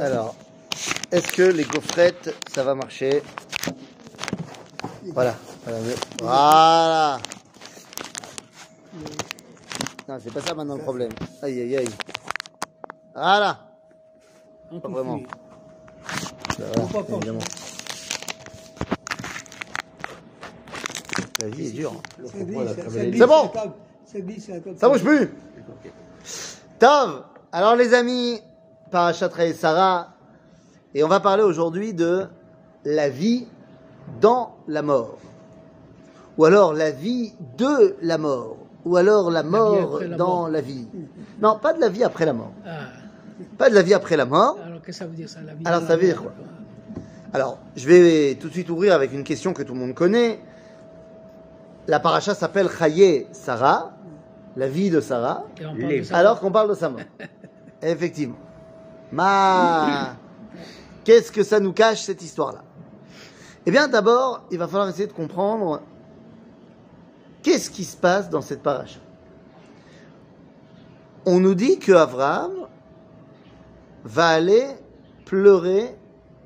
Alors, 0.00 0.34
est-ce 1.12 1.32
que 1.32 1.42
les 1.42 1.64
gaufrettes, 1.64 2.34
ça 2.50 2.64
va 2.64 2.74
marcher? 2.74 3.22
Voilà. 5.12 5.34
Voilà. 5.64 5.78
Voilà. 6.22 7.18
Non, 10.08 10.18
c'est 10.24 10.32
pas 10.32 10.40
ça 10.40 10.54
maintenant 10.54 10.76
le 10.76 10.82
problème. 10.82 11.12
Aïe, 11.42 11.60
aïe, 11.60 11.76
aïe. 11.76 11.88
Voilà. 13.14 13.68
Pas 14.82 14.88
vraiment. 14.88 15.20
Voilà, 16.56 17.06
évidemment. 17.18 17.38
La 21.38 21.48
vie 21.48 21.66
est 21.66 21.72
dure. 21.72 22.00
C'est 22.32 22.46
la 22.46 22.90
c'est- 22.90 23.26
bon. 23.26 23.52
Ça 24.78 24.88
bouge 24.88 25.04
plus 25.04 25.30
Tov 26.78 27.24
Alors 27.52 27.76
les 27.76 27.92
amis, 27.92 28.40
Parachat 28.90 29.30
et 29.40 29.52
Sarah, 29.52 30.08
et 30.94 31.04
on 31.04 31.08
va 31.08 31.20
parler 31.20 31.42
aujourd'hui 31.42 31.92
de 31.94 32.26
la 32.84 33.08
vie 33.08 33.46
dans 34.20 34.56
la 34.66 34.82
mort. 34.82 35.18
Ou 36.38 36.44
alors 36.44 36.72
la 36.72 36.90
vie 36.90 37.34
de 37.56 37.96
la 38.00 38.16
mort. 38.18 38.56
Ou 38.84 38.96
alors 38.96 39.30
la 39.30 39.42
mort 39.42 40.00
la 40.00 40.16
dans 40.16 40.26
mort. 40.42 40.48
la 40.48 40.60
vie. 40.60 40.86
Non, 41.42 41.58
pas 41.58 41.72
de 41.74 41.80
la 41.80 41.88
vie 41.88 42.04
après 42.04 42.24
la 42.24 42.32
mort. 42.32 42.52
Ah, 42.64 42.70
Pas 43.58 43.68
de 43.68 43.74
la 43.74 43.82
vie 43.82 43.92
après 43.94 44.16
la 44.16 44.24
mort. 44.24 44.56
alors 44.64 44.80
qu'est-ce 44.80 44.98
que 45.00 45.04
ça 45.04 45.06
veut 45.06 45.16
dire 45.16 45.28
ça 45.28 45.40
la 45.42 45.54
vie 45.54 45.64
Alors, 45.66 45.82
ça 45.82 45.96
veut 45.96 46.06
dire 46.06 46.22
quoi? 46.22 46.32
Alors, 47.34 47.58
je 47.76 47.86
vais 47.86 48.36
tout 48.36 48.48
de 48.48 48.52
suite 48.52 48.70
ouvrir 48.70 48.94
avec 48.94 49.12
une 49.12 49.24
question 49.24 49.52
que 49.52 49.62
tout 49.62 49.74
le 49.74 49.80
monde 49.80 49.94
connaît. 49.94 50.40
La 51.86 52.00
paracha 52.00 52.34
s'appelle 52.34 52.68
Chaye 52.70 53.26
Sarah, 53.32 53.92
la 54.56 54.68
vie 54.68 54.88
de 54.90 55.00
Sarah. 55.00 55.44
Alors 56.12 56.40
qu'on 56.40 56.50
parle 56.52 56.70
de 56.70 56.74
sa 56.74 56.88
mort. 56.88 57.00
Effectivement. 57.82 58.36
Ma 59.12 60.16
Qu'est-ce 61.04 61.32
que 61.32 61.42
ça 61.42 61.58
nous 61.58 61.72
cache 61.72 62.02
cette 62.02 62.20
histoire-là? 62.20 62.62
Eh 63.64 63.70
bien, 63.70 63.88
d'abord, 63.88 64.44
il 64.50 64.58
va 64.58 64.68
falloir 64.68 64.88
essayer 64.88 65.06
de 65.06 65.12
comprendre 65.12 65.80
qu'est-ce 67.42 67.70
qui 67.70 67.84
se 67.84 67.96
passe 67.96 68.28
dans 68.28 68.42
cette 68.42 68.62
paracha. 68.62 69.00
On 71.24 71.40
nous 71.40 71.54
dit 71.54 71.78
que 71.78 71.92
Abraham 71.92 72.52
va 74.04 74.28
aller 74.28 74.66
pleurer 75.24 75.96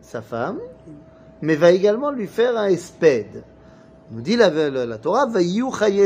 sa 0.01 0.23
femme, 0.23 0.61
mais 1.41 1.57
va 1.57 1.73
également 1.73 2.13
lui 2.13 2.29
faire 2.29 2.57
un 2.57 2.67
espède. 2.67 3.43
On 4.11 4.15
nous 4.17 4.23
dit 4.23 4.37
la, 4.37 4.51
la, 4.51 4.87
la 4.87 4.99
Torah, 4.99 5.27
va 5.27 5.41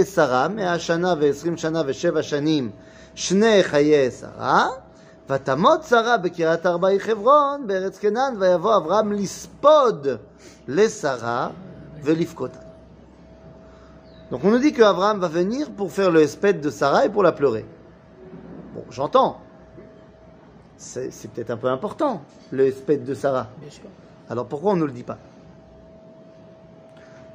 Saram, 0.05 0.59
et 0.59 0.65
Ashana, 0.65 1.15
ve 1.15 1.33
Shana, 1.57 1.83
ve 1.83 1.93
Shanim, 1.93 2.71
Shne 3.15 3.63
Chaye 3.63 4.11
Sarah. 4.11 4.86
ותמות 5.30 5.84
שרה 5.84 6.18
בקריית 6.18 6.66
ארבעי 6.66 7.00
חברון 7.00 7.68
בארץ 7.68 8.00
כנען, 8.00 8.36
ויבוא 8.40 8.78
אברהם 8.78 9.12
לספוד 9.12 10.08
לשרה 10.68 11.50
ולבכותה. 12.04 12.60
Donc 14.32 14.46
on 14.46 14.50
nous 14.50 14.60
dit 14.60 14.72
que 14.72 14.82
Abraham 14.82 15.20
va 15.20 15.28
venir 15.28 15.70
pour 15.72 15.92
faire 15.92 16.10
le 16.10 16.22
espède 16.22 16.62
de 16.62 16.70
Sarah 16.70 17.06
et 17.06 17.10
pour 17.10 17.22
la 17.22 17.34
pleurer. 17.34 17.66
Bon, 18.74 18.86
j'entends. 18.90 19.42
C'est 20.78 21.12
c'est 21.12 21.30
peut-être 21.30 21.52
un 21.52 21.58
peu 21.58 21.68
important, 21.68 22.22
le 22.52 22.66
espède 22.66 23.04
de 23.04 23.14
Sarah. 23.14 23.48
Bien 23.60 23.70
sûr. 23.70 23.90
Alors 24.30 24.46
pourquoi 24.46 24.72
on 24.72 24.78
ne 24.78 24.86
le 24.86 24.94
dit 24.94 25.04
pas 25.04 25.18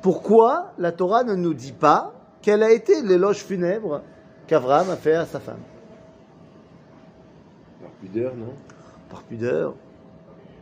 Pourquoi 0.01 0.73
la 0.79 0.91
Torah 0.91 1.23
ne 1.23 1.35
nous 1.35 1.53
dit 1.53 1.73
pas 1.73 2.13
quel 2.41 2.63
a 2.63 2.71
été 2.71 3.03
l'éloge 3.03 3.45
funèbre 3.45 4.01
qu'Abraham 4.47 4.89
a 4.91 4.97
fait 4.97 5.15
à 5.15 5.27
sa 5.27 5.39
femme 5.41 5.57
Par 5.57 5.70
Pudeur, 8.02 8.36
non? 8.36 8.54
Par 9.10 9.24
pudeur? 9.24 9.76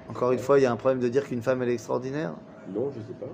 Encore 0.09 0.31
une 0.31 0.39
fois, 0.39 0.59
il 0.59 0.63
y 0.63 0.65
a 0.65 0.71
un 0.71 0.75
problème 0.75 0.99
de 0.99 1.07
dire 1.07 1.25
qu'une 1.27 1.41
femme 1.41 1.61
elle 1.61 1.69
est 1.69 1.73
extraordinaire? 1.73 2.33
Non, 2.73 2.91
je 2.91 2.99
sais 2.99 3.19
pas. 3.19 3.27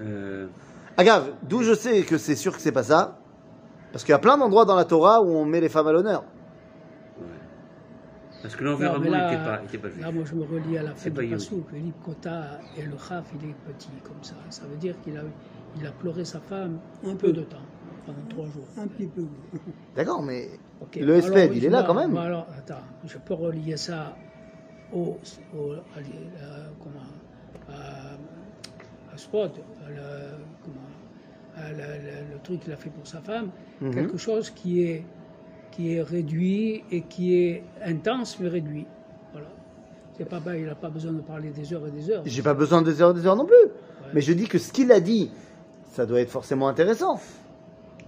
Euh, 0.00 0.48
Agave, 0.96 1.32
d'où 1.42 1.62
je 1.62 1.74
sais 1.74 2.02
que 2.02 2.18
c'est 2.18 2.36
sûr 2.36 2.52
que 2.54 2.60
c'est 2.60 2.72
pas 2.72 2.82
ça? 2.82 3.18
Parce 3.92 4.04
qu'il 4.04 4.10
y 4.12 4.14
a 4.14 4.18
plein 4.18 4.36
d'endroits 4.36 4.64
dans 4.64 4.74
la 4.74 4.84
Torah 4.84 5.22
où 5.22 5.28
on 5.28 5.44
met 5.44 5.60
les 5.60 5.68
femmes 5.68 5.86
à 5.86 5.92
l'honneur. 5.92 6.22
ouais. 7.20 7.26
Parce 8.42 8.56
que 8.56 8.64
l'environnement 8.64 9.04
n'était 9.04 9.44
pas, 9.44 9.62
était 9.62 9.78
pas 9.78 9.88
là, 10.00 10.10
moi, 10.10 10.24
je 10.24 10.34
me 10.34 10.42
relie 10.42 10.76
à 10.78 10.82
la 10.82 10.94
fin 10.94 11.10
du. 11.10 11.28
Passouk. 11.28 11.70
Le 11.72 11.78
livre 11.78 11.96
Kota 12.04 12.58
et 12.76 12.82
le 12.82 12.96
Khaf, 12.96 13.24
il 13.40 13.50
est 13.50 13.54
petit 13.72 13.90
comme 14.02 14.22
ça. 14.22 14.34
Ça 14.50 14.66
veut 14.66 14.76
dire 14.76 15.00
qu'il 15.02 15.16
a, 15.16 15.22
il 15.76 15.86
a 15.86 15.92
pleuré 15.92 16.24
sa 16.24 16.40
femme 16.40 16.80
un 17.06 17.14
peu 17.14 17.32
de 17.32 17.42
temps, 17.42 17.56
pendant 18.04 18.26
trois 18.28 18.46
jours. 18.46 18.66
Un 18.76 18.88
petit 18.88 19.06
peu. 19.06 19.22
D'accord, 19.94 20.22
mais 20.22 20.48
Le 20.96 21.14
Alors, 21.14 21.52
il 21.54 21.64
est 21.64 21.68
là 21.70 21.82
quand 21.84 21.94
même. 21.94 22.16
alors, 22.16 22.46
attends, 22.58 22.82
je 23.06 23.18
peux 23.18 23.34
relier 23.34 23.76
ça 23.76 24.16
au, 24.92 25.18
au 25.56 25.72
à, 25.72 25.76
à- 25.98 26.68
comment, 26.82 27.00
à, 27.68 29.12
à 29.12 29.16
Spot, 29.16 29.50
à 29.86 29.90
le, 29.90 29.96
comment, 30.62 30.86
à 31.56 31.70
le, 31.70 31.76
le- 31.78 32.34
le 32.34 32.38
truc 32.42 32.60
qu'il 32.60 32.72
a 32.72 32.76
fait 32.76 32.90
pour 32.90 33.06
sa 33.06 33.20
femme, 33.20 33.48
Mhm. 33.80 33.94
quelque 33.94 34.16
chose 34.18 34.50
qui 34.50 34.82
est, 34.84 35.04
qui 35.70 35.94
est 35.94 36.02
réduit 36.02 36.84
et 36.90 37.02
qui 37.02 37.34
est 37.36 37.62
intense 37.84 38.38
mais 38.40 38.48
réduit. 38.48 38.86
Voilà. 39.32 39.48
C'est 40.16 40.28
pas, 40.28 40.40
il 40.56 40.66
n'a 40.66 40.74
pas 40.74 40.90
besoin 40.90 41.12
de 41.12 41.20
parler 41.22 41.50
des 41.50 41.72
heures 41.72 41.86
et 41.86 41.90
des 41.90 42.10
heures. 42.10 42.22
J'ai 42.26 42.42
pas 42.42 42.54
besoin 42.54 42.82
des 42.82 43.00
heures 43.02 43.10
et 43.10 43.14
des 43.14 43.26
heures 43.26 43.36
non 43.36 43.46
plus. 43.46 43.54
Mais 44.12 44.20
je 44.20 44.32
dis 44.32 44.46
que 44.46 44.58
ce 44.58 44.72
qu'il 44.72 44.92
a 44.92 45.00
dit, 45.00 45.30
ça 45.90 46.06
doit 46.06 46.20
être 46.20 46.30
forcément 46.30 46.68
intéressant. 46.68 47.18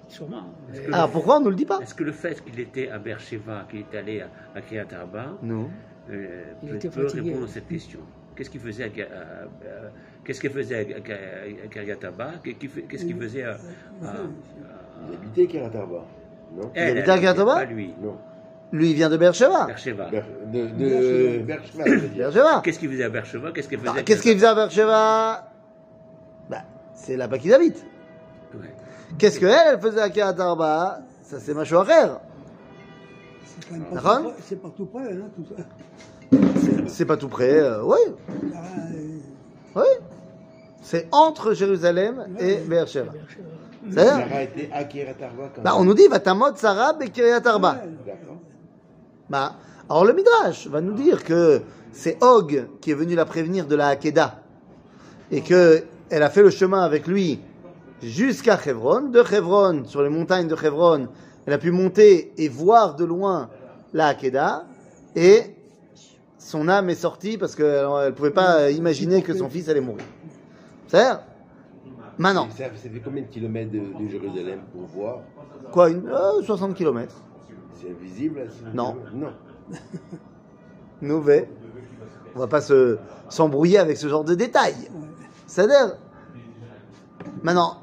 Sûrement. 0.08 0.44
Alors 0.92 1.10
pourquoi 1.10 1.38
on 1.38 1.40
ne 1.40 1.50
le 1.50 1.56
dit 1.56 1.66
pas 1.66 1.78
Est-ce 1.80 1.94
que 1.94 2.04
le 2.04 2.12
fait 2.12 2.42
qu'il 2.44 2.58
était 2.60 2.88
à 2.90 2.98
Beersheba, 2.98 3.66
qu'il 3.68 3.80
est 3.80 3.96
allé 3.98 4.20
à, 4.20 4.28
à 4.54 4.60
Kiryat 4.60 4.86
Arba, 4.98 5.32
Non. 5.42 5.68
euh, 6.10 6.44
Il 6.62 6.78
peut, 6.78 6.88
peut 6.90 7.06
répondre 7.06 7.44
à 7.44 7.48
cette 7.48 7.66
question? 7.68 8.00
Qu'est-ce 8.36 8.50
qu'il 8.50 8.60
faisait 8.60 8.84
à, 8.84 8.88
Ga- 8.88 9.04
à- 9.12 9.44
à- 9.44 9.90
qu'est-ce 10.24 10.40
qu'il 10.40 10.50
faisait 10.50 10.76
à, 10.76 10.96
à, 10.96 11.64
à 11.64 11.68
Kiryat 11.68 11.96
Arba 12.04 12.30
Qu'est-ce 12.44 13.04
qu'il 13.04 13.16
faisait 13.16 13.42
à, 13.42 13.52
à- 13.52 13.56
Il 14.02 14.06
à- 14.06 15.16
habitait 15.18 15.46
Karatarba. 15.46 16.04
Non? 16.54 16.70
Elle, 16.74 16.98
habitait 16.98 17.10
à 17.10 17.14
elle, 17.14 17.20
Kiryat 17.20 17.40
Arba 17.40 17.54
Pas 17.56 17.64
lui, 17.64 17.94
Non. 18.00 18.16
Lui, 18.72 18.90
il 18.90 18.94
vient 18.96 19.08
de 19.10 19.16
Beersheba. 19.16 19.66
Beersheba. 19.66 20.10
Ber- 20.10 20.24
de 20.52 20.66
de 20.66 21.38
dire. 21.38 22.30
Beersheba. 22.30 22.60
Qu'est-ce 22.64 22.78
qu'il 22.78 22.90
faisait 22.90 23.04
à 23.04 23.08
Beersheba? 23.08 23.52
Qu'est-ce 23.52 23.68
qu'il 23.68 23.78
faisait 23.78 23.90
Ah, 23.96 24.02
qu'il 24.02 24.16
Kiryat 24.20 24.34
faisait 24.34 24.46
à 24.46 24.54
Beersheba? 24.54 25.52
Bah, 26.50 26.62
C'est 26.94 27.16
là-bas 27.16 27.38
qu'ils 27.38 27.54
habitent. 27.54 27.84
Ouais. 28.54 28.60
Qu'est-ce 29.18 29.38
qu'elle, 29.40 29.50
elle 29.74 29.80
faisait 29.80 30.00
à 30.00 30.08
Kiryat 30.10 30.34
Arba 30.38 31.00
Ça, 31.22 31.38
c'est 31.40 31.54
macho 31.54 31.82
frère. 31.84 32.20
C'est 33.44 33.68
quand 33.68 33.76
même 33.76 33.84
pas 33.86 33.96
tout 33.96 34.24
près- 34.30 34.42
C'est 34.42 34.56
pas 34.56 34.68
tout 34.76 34.86
près, 34.86 35.12
hein, 35.12 35.28
tout 35.34 35.44
ça. 35.56 35.62
C'est 36.88 37.04
pas 37.06 37.16
tout 37.16 37.28
près. 37.28 37.58
euh, 37.58 37.82
oui, 37.84 37.98
Ah, 38.54 38.58
euh, 38.94 39.80
oui. 39.80 40.04
C'est 40.82 41.08
entre 41.12 41.52
Jérusalem 41.54 42.26
et 42.38 42.56
Beersheba. 42.56 43.12
C'est 43.90 44.04
Sarah 44.04 44.42
était 44.42 44.68
à 44.72 44.84
Karatarba 44.84 45.50
quand 45.54 45.62
bah, 45.62 45.70
même. 45.72 45.80
on 45.80 45.84
nous 45.84 45.94
dit 45.94 46.08
Vatamot 46.08 46.54
Sarah 46.56 46.94
et 47.00 47.08
Kiryat 47.10 47.40
Arba. 47.46 47.72
ouais, 47.84 47.90
D'accord. 48.06 48.36
Bah, 49.30 49.54
alors 49.88 50.04
le 50.04 50.12
Midrash 50.12 50.66
va 50.66 50.80
nous 50.80 50.92
dire 50.94 51.22
que 51.24 51.62
c'est 51.92 52.22
Og 52.22 52.66
qui 52.80 52.90
est 52.90 52.94
venu 52.94 53.14
la 53.14 53.24
prévenir 53.24 53.66
de 53.66 53.76
la 53.76 53.88
Hakeda 53.88 54.40
et 55.30 55.40
que 55.40 55.84
elle 56.10 56.22
a 56.24 56.30
fait 56.30 56.42
le 56.42 56.50
chemin 56.50 56.82
avec 56.82 57.06
lui 57.06 57.40
jusqu'à 58.02 58.58
Hebron, 58.64 59.08
de 59.08 59.20
Hebron, 59.20 59.84
sur 59.84 60.02
les 60.02 60.08
montagnes 60.08 60.48
de 60.48 60.54
Hebron, 60.54 61.08
elle 61.46 61.52
a 61.52 61.58
pu 61.58 61.70
monter 61.70 62.32
et 62.36 62.48
voir 62.48 62.96
de 62.96 63.04
loin 63.04 63.48
la 63.92 64.08
Hakeda 64.08 64.66
et 65.14 65.54
son 66.38 66.68
âme 66.68 66.90
est 66.90 66.94
sortie 66.94 67.38
parce 67.38 67.54
qu'elle 67.54 67.86
ne 67.86 68.10
pouvait 68.10 68.30
pas 68.30 68.70
imaginer 68.70 69.22
que 69.22 69.34
son 69.34 69.48
fils 69.48 69.68
allait 69.68 69.80
mourir. 69.80 70.04
C'est 70.88 71.04
Maintenant, 72.18 72.48
Ça, 72.50 72.64
ça 72.64 72.88
fait 72.88 73.00
combien 73.04 73.22
de 73.22 73.28
kilomètres 73.28 73.70
de, 73.72 73.78
de 73.78 74.08
Jérusalem 74.08 74.60
pour 74.72 74.86
voir? 74.86 75.18
Quoi, 75.70 75.90
une, 75.90 76.08
euh, 76.08 76.42
60 76.42 76.74
km 76.74 77.14
C'est 77.74 77.90
invisible 77.90 78.46
ce 78.48 78.74
Non. 78.74 78.96
Non. 79.12 79.32
Nouvet. 81.02 81.48
On 82.34 82.38
va 82.38 82.46
pas 82.46 82.62
se 82.62 82.98
s'embrouiller 83.28 83.78
avec 83.78 83.98
ce 83.98 84.08
genre 84.08 84.24
de 84.24 84.34
détails. 84.34 84.90
C'est-à-dire, 85.46 85.96
maintenant, 87.42 87.80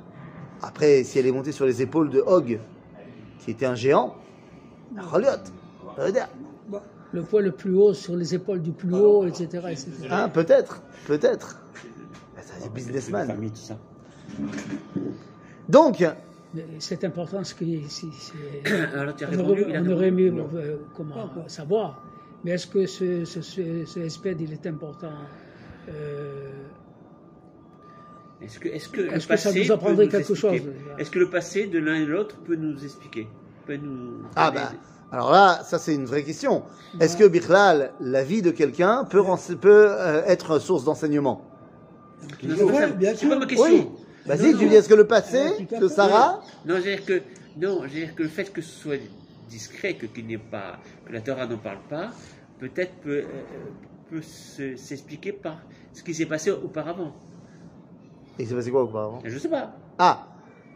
après, 0.63 1.04
si 1.04 1.19
elle 1.19 1.27
est 1.27 1.31
montée 1.31 1.51
sur 1.51 1.65
les 1.65 1.81
épaules 1.81 2.10
de 2.10 2.21
Hog, 2.25 2.60
qui 3.39 3.51
était 3.51 3.65
un 3.65 3.75
géant, 3.75 4.15
Le 7.12 7.21
poids 7.21 7.42
le 7.42 7.51
plus 7.51 7.75
haut 7.75 7.94
sur 7.94 8.15
les 8.15 8.33
épaules 8.33 8.62
du 8.62 8.71
plus 8.71 8.94
haut, 8.95 9.25
etc. 9.27 9.45
etc. 9.69 9.92
hein, 10.10 10.30
peut-être, 10.30 10.81
peut-être. 11.06 11.62
C'est 12.42 12.65
un 12.65 12.69
businessman. 12.69 13.27
Donc, 15.69 16.04
C'est 16.80 17.04
important 17.04 17.44
ce 17.44 17.56
que 17.56 17.65
c'est- 17.88 18.06
c'est- 18.13 18.74
Alors, 18.95 19.15
tu 19.15 19.24
as 19.25 19.27
on 19.27 19.31
répondu, 19.31 19.63
aurait, 19.63 19.80
on 19.80 20.01
aimé 20.01 20.31
euh, 20.56 20.77
comment 20.95 21.27
savoir. 21.48 22.00
Mais 22.44 22.51
est-ce 22.51 22.68
que 22.68 22.86
ce, 22.86 23.25
ce, 23.25 23.42
ce, 23.42 23.86
ce 23.86 24.00
espède, 24.00 24.39
il 24.42 24.54
est 24.54 24.65
important 24.68 25.13
euh, 25.89 26.51
Est-ce 28.44 28.60
que, 28.60 28.68
est-ce 28.69 28.90
que, 28.90 29.01
le 29.01 29.13
Est-ce 29.13 29.28
que 29.28 29.38
ça 29.38 29.50
passé 29.50 29.63
nous 29.63 29.72
apprendrait 29.72 30.07
quelque 30.07 30.31
expliquer 30.31 30.57
chose 30.60 30.72
Est-ce 30.98 31.12
que 31.12 31.19
le 31.19 31.30
passé 31.30 31.68
de 31.68 31.80
l'un 31.80 31.95
et 31.95 32.06
de 32.06 32.12
l'autre 32.12 32.38
peut 32.45 32.56
nous 32.56 32.84
expliquer 32.84 33.28
peut 33.66 33.78
nous 33.78 34.24
ah 34.36 34.51
bah, 34.51 34.72
Alors 35.12 35.31
là, 35.31 35.62
ça 35.63 35.80
c'est 35.80 35.95
une 35.95 36.06
vraie 36.06 36.24
question. 36.24 36.63
Est-ce 37.00 37.16
que 37.16 37.25
Bichlal, 37.28 37.94
la 38.01 38.24
vie 38.24 38.42
de 38.42 38.51
quelqu'un 38.51 39.06
peut, 39.06 39.24
peut 39.62 39.88
euh, 39.90 40.24
être 40.25 40.60
source 40.60 40.84
d'enseignement 40.84 41.50
c'est 42.42 42.66
pas 42.66 42.74
ça. 42.74 42.88
bien 42.88 43.10
C'est 43.12 43.18
sûr. 43.18 43.30
pas 43.30 43.40
ma 43.40 43.45
question. 43.45 43.66
Oui. 43.68 43.88
Vas-y, 44.25 44.56
tu 44.57 44.68
dis 44.69 44.75
est-ce 44.75 44.88
que 44.89 44.94
le 44.94 45.07
passé 45.07 45.68
de. 45.80 45.88
Sarah 45.88 46.42
Non, 46.66 46.75
c'est-à-dire 46.81 47.06
que, 47.06 47.22
non, 47.60 47.81
c'est-à-dire 47.81 48.16
que 48.16 48.24
le 48.24 48.30
fait 48.30 48.51
que 48.54 48.62
ce 48.62 48.72
soit 48.72 48.98
discret, 49.50 49.96
que, 49.96 50.06
qu'il 50.06 50.25
n'y 50.25 50.36
ait 50.36 50.38
pas, 50.38 50.78
que 51.06 51.12
la 51.13 51.22
Torah 51.22 51.46
n'en 51.46 51.57
parle 51.57 51.80
pas, 51.89 52.12
peut-être 52.60 52.94
peut, 53.04 53.18
euh, 53.18 53.24
peut 54.10 54.22
se- 54.22 54.78
s'expliquer 54.78 55.34
par 55.34 55.57
ce 55.92 56.01
qui 56.04 56.13
s'est 56.13 56.25
passé 56.25 56.51
auparavant. 56.51 57.13
Et 58.39 58.45
c'est 58.45 58.56
passé 58.56 58.71
quoi 58.71 58.83
auparavant? 58.83 59.19
Je 59.24 59.38
sais 59.38 59.50
pas. 59.50 59.71
Ah, 59.97 60.27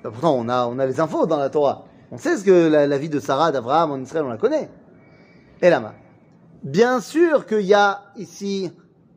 bah 0.03 0.11
pourtant 0.11 0.35
on 0.35 0.47
a, 0.49 0.67
on 0.67 0.77
a 0.79 0.85
les 0.85 0.99
infos 0.99 1.25
dans 1.25 1.37
la 1.37 1.49
Torah. 1.49 1.85
On 2.11 2.17
sait 2.17 2.37
ce 2.37 2.43
que 2.43 2.69
la, 2.69 2.87
la 2.87 2.97
vie 2.97 3.09
de 3.09 3.19
Sarah, 3.19 3.51
d'Abraham 3.51 3.91
en 3.91 3.99
Israël, 3.99 4.25
on 4.25 4.29
la 4.29 4.37
connaît. 4.37 4.69
Et 5.61 5.69
là 5.69 5.93
Bien 6.63 7.01
sûr 7.01 7.45
qu'il 7.45 7.61
y 7.61 7.73
a 7.73 8.03
ici 8.17 8.71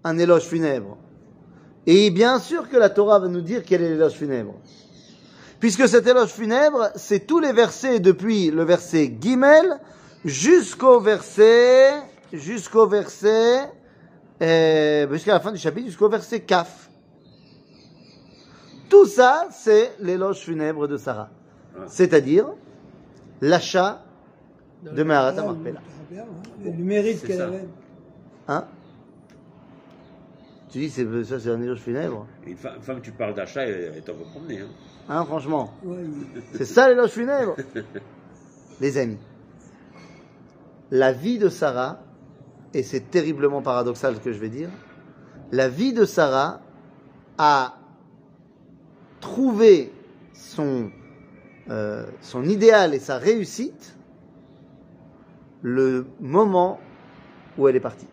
un 0.04 0.18
éloge 0.18 0.44
funèbre. 0.44 0.96
Et 1.86 2.10
bien 2.10 2.38
sûr 2.38 2.68
que 2.68 2.76
la 2.76 2.90
Torah 2.90 3.18
va 3.18 3.28
nous 3.28 3.40
dire 3.40 3.62
quel 3.64 3.82
est 3.82 3.90
l'éloge 3.90 4.12
funèbre. 4.12 4.54
Puisque 5.58 5.88
cet 5.88 6.06
éloge 6.06 6.30
funèbre, 6.30 6.90
c'est 6.96 7.26
tous 7.26 7.38
les 7.38 7.52
versets 7.52 8.00
depuis 8.00 8.50
le 8.50 8.64
verset 8.64 9.16
Gimel 9.20 9.78
jusqu'au 10.24 11.00
verset, 11.00 11.92
jusqu'au 12.32 12.86
verset, 12.86 13.70
euh, 14.42 15.12
jusqu'à 15.12 15.34
la 15.34 15.40
fin 15.40 15.52
du 15.52 15.58
chapitre, 15.58 15.86
jusqu'au 15.86 16.08
verset 16.08 16.40
Kaf. 16.40 16.89
Tout 18.90 19.06
ça, 19.06 19.46
c'est 19.52 19.92
l'éloge 20.00 20.40
funèbre 20.40 20.86
de 20.88 20.96
Sarah. 20.96 21.30
C'est-à-dire 21.86 22.48
l'achat 23.40 24.02
de 24.82 25.02
Meharat 25.02 25.34
Ah, 25.38 25.42
Marpella. 25.42 25.80
Et 26.64 26.70
Le 26.72 26.84
mérite 26.84 27.24
qu'elle 27.24 27.40
avait. 27.40 27.68
Hein 28.48 28.64
Tu 30.68 30.78
dis, 30.78 30.90
c'est, 30.90 31.06
ça 31.24 31.38
c'est 31.38 31.50
un 31.50 31.62
éloge 31.62 31.78
funèbre 31.78 32.26
Une 32.46 32.56
femme, 32.56 33.00
tu 33.00 33.12
parles 33.12 33.34
d'achat, 33.34 33.62
elle 33.62 33.92
elle 33.96 34.02
t'en 34.02 34.14
va 34.14 34.24
promener. 34.24 34.60
Hein. 34.60 34.68
Hein, 35.08 35.24
franchement 35.24 35.72
Ouais, 35.84 35.98
C'est 36.54 36.64
ça 36.64 36.88
l'éloge 36.88 37.10
funèbre 37.10 37.56
Les 38.80 38.98
amis, 38.98 39.18
la 40.90 41.12
vie 41.12 41.38
de 41.38 41.48
Sarah, 41.48 42.00
et 42.74 42.82
c'est 42.82 43.10
terriblement 43.10 43.62
paradoxal 43.62 44.16
ce 44.16 44.20
que 44.20 44.32
je 44.32 44.38
vais 44.38 44.48
dire, 44.48 44.70
la 45.52 45.68
vie 45.68 45.92
de 45.92 46.04
Sarah 46.04 46.60
a 47.38 47.79
trouvé 49.20 49.92
son, 50.32 50.90
euh, 51.68 52.06
son 52.20 52.44
idéal 52.44 52.94
et 52.94 52.98
sa 52.98 53.18
réussite 53.18 53.96
le 55.62 56.06
moment 56.20 56.80
où 57.58 57.68
elle 57.68 57.76
est 57.76 57.80
partie. 57.80 58.08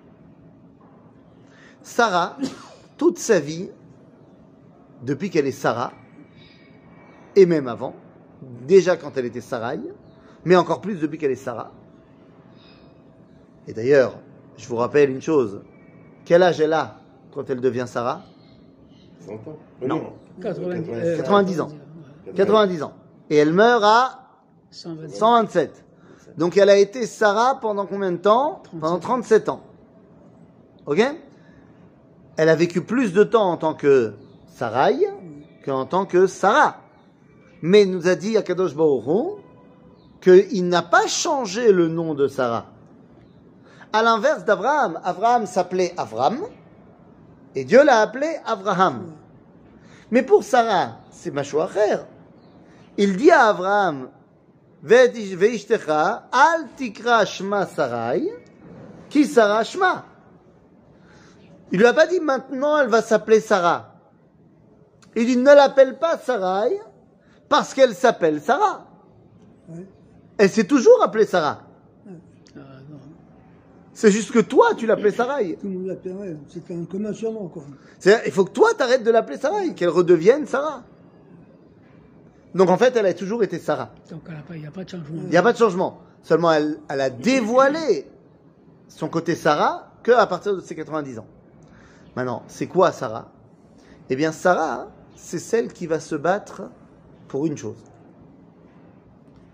Sarah, 1.81 2.37
toute 2.97 3.17
sa 3.17 3.39
vie, 3.39 3.69
depuis 5.03 5.29
qu'elle 5.29 5.47
est 5.47 5.51
Sarah, 5.51 5.93
et 7.35 7.45
même 7.45 7.67
avant, 7.67 7.95
déjà 8.67 8.97
quand 8.97 9.15
elle 9.15 9.25
était 9.25 9.41
Sarai, 9.41 9.79
mais 10.43 10.55
encore 10.55 10.81
plus 10.81 10.99
depuis 10.99 11.17
qu'elle 11.17 11.31
est 11.31 11.35
Sarah. 11.35 11.71
Et 13.67 13.73
d'ailleurs, 13.73 14.19
je 14.57 14.67
vous 14.67 14.75
rappelle 14.75 15.09
une 15.09 15.21
chose, 15.21 15.61
quel 16.25 16.43
âge 16.43 16.59
elle 16.59 16.73
a 16.73 16.99
quand 17.31 17.49
elle 17.49 17.61
devient 17.61 17.85
Sarah? 17.87 18.23
100 19.27 19.33
ans 19.33 19.57
Non. 19.81 20.13
90, 20.41 21.17
90 21.17 21.61
ans. 21.61 21.69
90 22.35 22.83
ans. 22.83 22.93
Et 23.29 23.37
elle 23.37 23.53
meurt 23.53 23.83
à 23.83 24.29
127. 24.71 25.17
127. 25.17 25.85
Donc 26.37 26.57
elle 26.57 26.69
a 26.69 26.77
été 26.77 27.05
Sarah 27.05 27.59
pendant 27.59 27.85
combien 27.85 28.11
de 28.11 28.17
temps? 28.17 28.61
Pendant 28.79 28.99
37 28.99 29.49
ans. 29.49 29.61
Ok? 30.85 31.01
Elle 32.37 32.49
a 32.49 32.55
vécu 32.55 32.81
plus 32.81 33.13
de 33.13 33.23
temps 33.23 33.51
en 33.51 33.57
tant 33.57 33.73
que 33.73 34.13
Sarai 34.47 34.95
qu'en 35.65 35.85
tant 35.85 36.05
que 36.05 36.27
Sarah. 36.27 36.77
Mais 37.61 37.81
il 37.81 37.91
nous 37.91 38.07
a 38.07 38.15
dit 38.15 38.37
Akadosh 38.37 38.75
Baruch 38.75 39.39
qu'il 40.21 40.67
n'a 40.67 40.83
pas 40.83 41.07
changé 41.07 41.71
le 41.71 41.87
nom 41.87 42.13
de 42.13 42.27
Sarah. 42.27 42.67
À 43.91 44.03
l'inverse 44.03 44.45
d'Abraham, 44.45 44.99
Abraham 45.03 45.45
s'appelait 45.45 45.93
Avram 45.97 46.39
et 47.57 47.63
Dieu 47.63 47.83
l'a 47.83 48.01
appelé 48.01 48.37
Abraham. 48.45 49.13
Mais 50.11 50.21
pour 50.21 50.43
Sarah, 50.43 50.99
c'est 51.09 51.31
Machoacher. 51.31 52.03
Il 52.97 53.17
dit 53.17 53.31
à 53.31 53.47
Abraham 53.47 54.09
Veishtecha, 54.83 56.29
al 56.31 56.67
tikra 56.75 57.25
shma 57.25 57.65
Sarai, 57.65 58.31
qui 59.09 59.25
Sarah 59.25 59.63
shma. 59.63 60.05
Il 61.71 61.79
lui 61.79 61.87
a 61.87 61.93
pas 61.93 62.05
dit 62.05 62.19
maintenant 62.19 62.77
elle 62.77 62.89
va 62.89 63.01
s'appeler 63.01 63.39
Sarah. 63.39 63.95
Il 65.15 65.25
dit 65.25 65.37
ne 65.37 65.45
l'appelle 65.45 65.97
pas 65.97 66.19
Sarai 66.19 66.79
parce 67.49 67.73
qu'elle 67.73 67.95
s'appelle 67.95 68.39
Sarah. 68.39 68.85
Elle 70.37 70.49
s'est 70.51 70.67
toujours 70.67 71.01
appelée 71.01 71.25
Sarah. 71.25 71.66
C'est 73.97 74.11
juste 74.11 74.31
que 74.31 74.37
toi 74.37 74.75
tu 74.77 74.85
l'appelais 74.85 75.09
Sarai. 75.09 75.57
Tout 75.59 75.65
le 75.65 75.73
monde 75.73 75.87
l'appelait, 75.87 76.11
ouais, 76.11 76.37
c'était 76.49 76.75
un 76.75 76.85
commun 76.85 77.13
surnom, 77.13 77.47
quoi. 77.47 77.63
C'est-à-dire, 77.97 78.27
il 78.27 78.31
faut 78.31 78.45
que 78.45 78.51
toi 78.51 78.69
t'arrêtes 78.77 79.01
de 79.01 79.09
l'appeler 79.09 79.39
Sarai, 79.39 79.73
qu'elle 79.73 79.89
redevienne 79.89 80.45
Sarah. 80.45 80.83
Donc 82.53 82.69
en 82.69 82.77
fait 82.77 82.95
elle 82.95 83.07
a 83.07 83.15
toujours 83.15 83.41
été 83.41 83.57
Sarah. 83.57 83.89
Donc 84.11 84.21
il 84.51 84.61
n'y 84.61 84.67
a 84.67 84.69
pas 84.69 84.83
de 84.83 84.89
changement. 84.89 85.21
Il 85.23 85.29
n'y 85.29 85.37
a 85.37 85.41
pas 85.41 85.51
de 85.51 85.57
changement. 85.57 85.99
Seulement, 86.21 86.51
elle, 86.51 86.77
elle 86.89 87.01
a 87.01 87.09
dévoilé 87.09 88.07
son 88.87 89.09
côté 89.09 89.33
Sarah 89.33 89.91
que 90.03 90.11
à 90.11 90.27
partir 90.27 90.55
de 90.55 90.61
ses 90.61 90.75
90 90.75 91.17
ans. 91.17 91.27
Maintenant, 92.15 92.43
c'est 92.47 92.67
quoi 92.67 92.91
Sarah? 92.91 93.31
Eh 94.11 94.15
bien, 94.15 94.31
Sarah, 94.31 94.89
c'est 95.15 95.39
celle 95.39 95.73
qui 95.73 95.87
va 95.87 95.99
se 95.99 96.13
battre 96.13 96.69
pour 97.29 97.47
une 97.47 97.57
chose. 97.57 97.83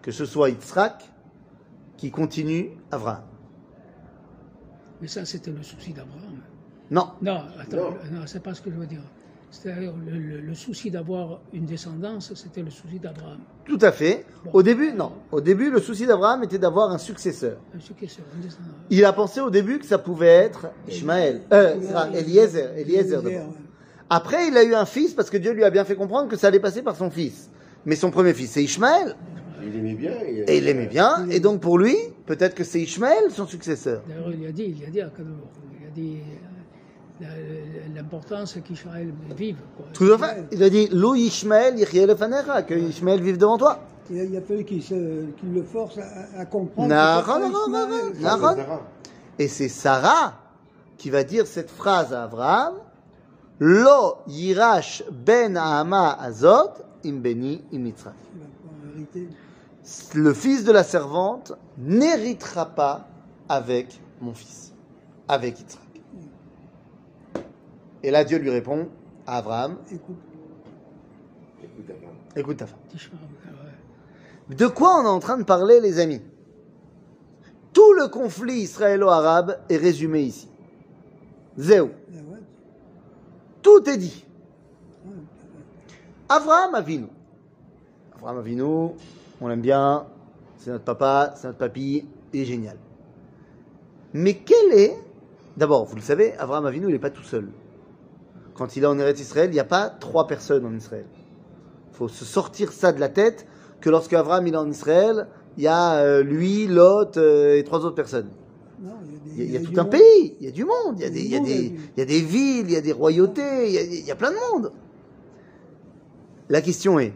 Que 0.02 0.12
ce 0.12 0.26
soit 0.26 0.50
Yitzhak 0.50 1.10
qui 1.96 2.12
continue 2.12 2.72
Abraham. 2.92 3.24
Mais 5.04 5.10
ça, 5.10 5.26
c'était 5.26 5.52
le 5.52 5.62
souci 5.62 5.92
d'Abraham. 5.92 6.40
Non, 6.90 7.10
Non, 7.22 7.42
attends, 7.60 7.76
Non. 7.92 8.20
non, 8.20 8.22
c'est 8.26 8.42
pas 8.42 8.54
ce 8.54 8.62
que 8.62 8.72
je 8.72 8.76
veux 8.78 8.86
dire. 8.86 9.02
C'est-à-dire, 9.52 9.92
le, 10.08 10.18
le- 10.18 10.40
le 10.40 10.54
souci 10.56 10.90
d'avoir 10.90 11.42
une 11.52 11.66
descendance, 11.66 12.34
c'était 12.36 12.62
le 12.62 12.70
souci 12.70 13.00
d'Abraham. 13.00 13.40
tout 13.66 13.78
à 13.82 13.92
fait. 13.92 14.26
Au 14.54 14.64
début, 14.64 14.94
non. 14.94 15.12
Au 15.34 15.42
début, 15.42 15.70
le 15.70 15.82
souci 15.82 16.06
d'Abraham 16.08 16.42
était 16.46 16.58
d'avoir 16.58 16.90
un 16.90 16.98
successeur. 16.98 17.58
Un 17.76 17.82
successeur, 17.82 18.24
une 18.34 18.44
descendance. 18.44 18.72
Il 18.90 19.04
a 19.04 19.12
pensé 19.12 19.42
au 19.42 19.50
début 19.50 19.78
que 19.78 19.86
ça 19.86 19.98
pouvait 19.98 20.28
être 20.28 20.68
Ishmaël. 20.88 21.42
Euh, 21.52 21.76
Eliezer. 22.14 22.78
Eliezer 22.78 23.22
d'abord. 23.22 23.50
ouais. 23.50 23.56
Après, 24.10 24.48
il 24.48 24.56
a 24.56 24.64
eu 24.64 24.74
un 24.74 24.86
fils 24.86 25.14
parce 25.14 25.30
que 25.30 25.36
Dieu 25.38 25.52
lui 25.52 25.66
a 25.66 25.70
bien 25.70 25.84
fait 25.84 25.96
comprendre 25.98 26.30
que 26.30 26.38
ça 26.38 26.48
allait 26.48 26.62
passer 26.62 26.82
par 26.82 26.96
son 26.96 27.10
fils. 27.12 27.50
Mais 27.86 27.98
son 27.98 28.10
premier 28.10 28.34
fils, 28.34 28.52
c'est 28.52 28.64
Ishmaël. 28.64 29.18
Il 29.66 29.76
aimait 29.80 29.94
bien. 29.96 30.12
Et 30.48 30.58
il 30.58 30.64
l'aimait 30.66 30.88
bien. 30.88 31.28
Et 31.30 31.40
donc, 31.40 31.62
pour 31.62 31.78
lui, 31.78 31.96
peut-être 32.26 32.56
que 32.56 32.64
c'est 32.64 32.82
Ishmaël 32.82 33.26
son 33.30 33.48
successeur. 33.48 34.02
D'ailleurs, 34.08 34.32
il 34.32 34.46
a 34.48 34.52
dit, 34.52 34.76
il 34.80 34.86
a 34.86 34.90
dit 34.90 35.02
à 35.02 35.08
Kadosh, 35.10 35.34
il 35.82 35.88
a 35.88 35.92
dit 35.92 36.18
euh, 37.22 37.26
l'importance 37.96 38.58
qu'Israël 38.66 39.14
vive. 39.38 39.58
quoi. 39.78 39.86
Tout 39.94 40.12
à 40.14 40.18
fait. 40.18 40.44
Il 40.52 40.64
a 40.64 40.70
dit, 40.70 40.88
Lou 40.92 41.16
Ishmael, 41.16 41.76
que 41.76 42.74
Ishmael 42.74 43.22
vive 43.22 43.38
devant 43.38 43.58
toi. 43.58 43.80
Il 44.10 44.20
a, 44.20 44.24
il 44.24 44.36
a 44.38 44.42
fallu 44.42 44.66
qu'il 44.66 44.84
se- 44.84 45.26
qu'il 45.40 45.54
le 45.54 45.64
force 45.64 45.98
à, 45.98 46.40
à 46.42 46.46
comprendre. 46.46 46.90
Pas 46.90 47.40
non. 47.40 47.68
Nahon. 48.20 48.80
Et 49.40 49.48
c'est 49.48 49.70
Sarah 49.70 50.34
qui 50.98 51.10
va 51.10 51.24
dire 51.24 51.48
cette 51.48 51.72
phrase 51.72 52.14
à 52.14 52.24
Abraham, 52.24 52.74
Lo 53.60 54.16
yirash 54.28 55.04
ben 55.12 55.56
Hama 55.58 56.18
azot 56.20 56.72
pouvoir 58.62 58.96
hériter. 58.96 59.28
Le 60.14 60.34
fils 60.34 60.64
de 60.64 60.72
la 60.72 60.84
servante 60.84 61.54
n'héritera 61.78 62.68
pas 62.68 63.08
avec 63.50 64.00
mon 64.22 64.34
fils, 64.34 64.74
avec 65.28 65.60
Yitzhak. 65.60 65.82
Et 68.04 68.12
là, 68.12 68.24
Dieu 68.24 68.38
lui 68.38 68.50
répond 68.50 68.88
à 69.28 69.38
Abraham, 69.38 69.78
Écoute, 69.92 70.18
Écoute, 72.36 72.58
ta 72.58 72.66
femme. 72.66 72.80
De 74.50 74.68
quoi 74.68 75.00
on 75.00 75.04
est 75.04 75.08
en 75.10 75.20
train 75.20 75.38
de 75.38 75.44
parler, 75.44 75.80
les 75.80 76.00
amis? 76.00 76.22
Tout 77.74 77.94
le 77.94 78.08
conflit 78.08 78.62
israélo-arabe 78.62 79.60
est 79.70 79.78
résumé 79.78 80.22
ici. 80.22 80.48
Ouais, 81.58 81.80
Tout 83.62 83.88
est 83.90 83.98
dit. 83.98 84.26
ouais, 85.06 85.12
Abraham 86.30 86.76
Avinu. 86.76 87.08
Abraham 88.16 88.40
Avinu, 88.40 88.90
on 89.42 89.48
l'aime 89.48 89.62
bien, 89.62 90.06
c'est 90.58 90.72
notre 90.72 90.86
papa, 90.86 91.34
c'est 91.36 91.48
notre 91.48 91.60
papy, 91.60 92.06
il 92.34 92.42
est 92.42 92.46
génial. 92.46 92.78
Mais 94.14 94.36
quel 94.36 94.72
est, 94.74 94.98
d'abord, 95.58 95.86
vous 95.86 95.96
le 95.96 96.02
savez, 96.02 96.34
Abraham 96.38 96.66
Avinu, 96.66 96.88
il 96.88 96.94
n'est 96.94 97.00
pas 97.00 97.10
tout 97.10 97.24
seul. 97.24 97.50
Quand 98.54 98.76
il 98.76 98.84
est 98.84 98.88
en 98.88 98.98
Eretz 99.00 99.20
Israël, 99.20 99.50
il 99.50 99.54
n'y 99.54 99.60
a 99.60 99.66
pas 99.66 99.90
trois 99.90 100.28
personnes 100.28 100.66
en 100.66 100.76
Israël. 100.76 101.06
Il 101.92 101.96
faut 101.96 102.08
se 102.08 102.26
sortir 102.26 102.72
ça 102.72 102.92
de 102.92 103.00
la 103.00 103.10
tête, 103.10 103.48
que 103.82 103.90
lorsque 103.90 104.14
Abraham 104.14 104.48
il 104.48 104.54
est 104.54 104.58
en 104.58 104.70
Israël, 104.70 105.28
il 105.58 105.64
y 105.64 105.68
a 105.68 105.96
euh, 105.96 106.24
lui, 106.24 106.68
Lot 106.68 107.18
euh, 107.18 107.58
et 107.58 107.64
trois 107.64 107.80
autres 107.80 107.96
personnes. 107.96 108.30
Non, 108.82 108.92
Il 109.36 109.38
y 109.38 109.42
a, 109.42 109.46
il 109.46 109.52
y 109.52 109.58
a 109.58 109.60
du 109.60 109.72
tout 109.72 109.80
un 109.80 109.84
monde. 109.84 109.92
pays, 109.92 110.38
il 110.40 110.46
y 110.46 110.50
a 110.50 110.52
du 110.52 110.66
monde, 110.66 110.96
il 110.98 111.02
y 111.02 111.06
a 111.06 111.10
des, 111.10 111.22
il 111.22 111.32
y 111.32 111.36
a 111.36 111.40
des, 111.40 111.70
oui. 111.70 111.80
il 111.96 112.00
y 112.00 112.02
a 112.02 112.06
des 112.06 112.22
villes, 112.22 112.66
il 112.68 112.72
y 112.72 112.76
a 112.78 112.82
des 112.82 112.92
royautés, 112.92 113.68
il 113.68 113.74
y 113.74 113.78
a, 113.78 113.82
il 113.82 114.06
y 114.06 114.12
a 114.12 114.16
plein 114.16 114.32
de 114.32 114.38
monde. 114.54 114.72
La 116.50 116.62
question 116.62 117.00
est, 117.00 117.14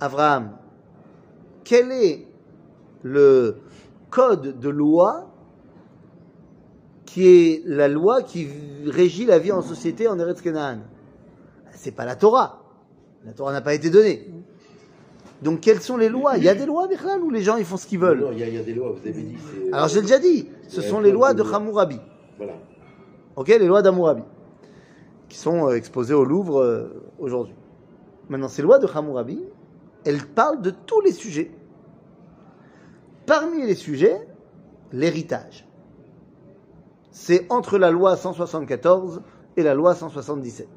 Abraham, 0.00 0.52
quel 1.64 1.90
est 1.92 2.26
le 3.02 3.56
code 4.10 4.58
de 4.58 4.68
loi 4.68 5.28
qui 7.04 7.26
est 7.26 7.62
la 7.66 7.88
loi 7.88 8.22
qui 8.22 8.48
régit 8.86 9.26
la 9.26 9.38
vie 9.38 9.52
en 9.52 9.62
société 9.62 10.08
en 10.08 10.18
Eretz 10.18 10.40
Canaan? 10.40 10.78
C'est 11.74 11.92
pas 11.92 12.04
la 12.04 12.16
Torah. 12.16 12.60
La 13.24 13.32
Torah 13.32 13.52
n'a 13.52 13.60
pas 13.60 13.74
été 13.74 13.90
donnée. 13.90 14.28
Donc 15.42 15.60
quelles 15.60 15.80
sont 15.80 15.96
les 15.96 16.08
lois? 16.08 16.36
Il 16.38 16.44
y 16.44 16.48
a 16.48 16.54
des 16.54 16.66
lois, 16.66 16.86
Bichlal, 16.86 17.20
où 17.20 17.30
les 17.30 17.42
gens 17.42 17.56
ils 17.56 17.64
font 17.64 17.76
ce 17.76 17.86
qu'ils 17.86 17.98
veulent 17.98 18.20
Non, 18.20 18.32
il 18.32 18.38
y, 18.38 18.42
a- 18.44 18.48
il 18.48 18.54
y 18.54 18.58
a 18.58 18.62
des 18.62 18.74
lois, 18.74 18.92
vous 18.92 18.98
avez 19.08 19.12
dit. 19.12 19.36
Alors 19.72 19.88
j'ai 19.88 20.00
déjà 20.00 20.18
dit, 20.20 20.48
ce 20.68 20.80
sont 20.80 21.00
les 21.00 21.10
lois 21.10 21.34
de. 21.34 21.42
Hammurabi. 21.42 21.98
Voilà. 22.38 22.54
Ok, 23.34 23.48
les 23.48 23.66
lois 23.66 23.82
d'Hammurabi, 23.82 24.22
qui 25.28 25.36
sont 25.38 25.68
euh, 25.68 25.74
exposées 25.74 26.14
au 26.14 26.24
Louvre 26.24 26.60
euh, 26.60 27.02
aujourd'hui. 27.18 27.54
Maintenant, 28.28 28.48
ces 28.48 28.62
lois 28.62 28.78
de 28.78 28.86
Hammurabi, 28.86 29.40
elles 30.04 30.26
parlent 30.26 30.62
de 30.62 30.70
tous 30.70 31.00
les 31.00 31.12
sujets. 31.12 31.52
Parmi 33.26 33.64
les 33.66 33.74
sujets, 33.74 34.26
l'héritage. 34.92 35.66
C'est 37.10 37.50
entre 37.50 37.78
la 37.78 37.90
loi 37.90 38.16
174 38.16 39.22
et 39.56 39.62
la 39.62 39.74
loi 39.74 39.94
177. 39.94 40.68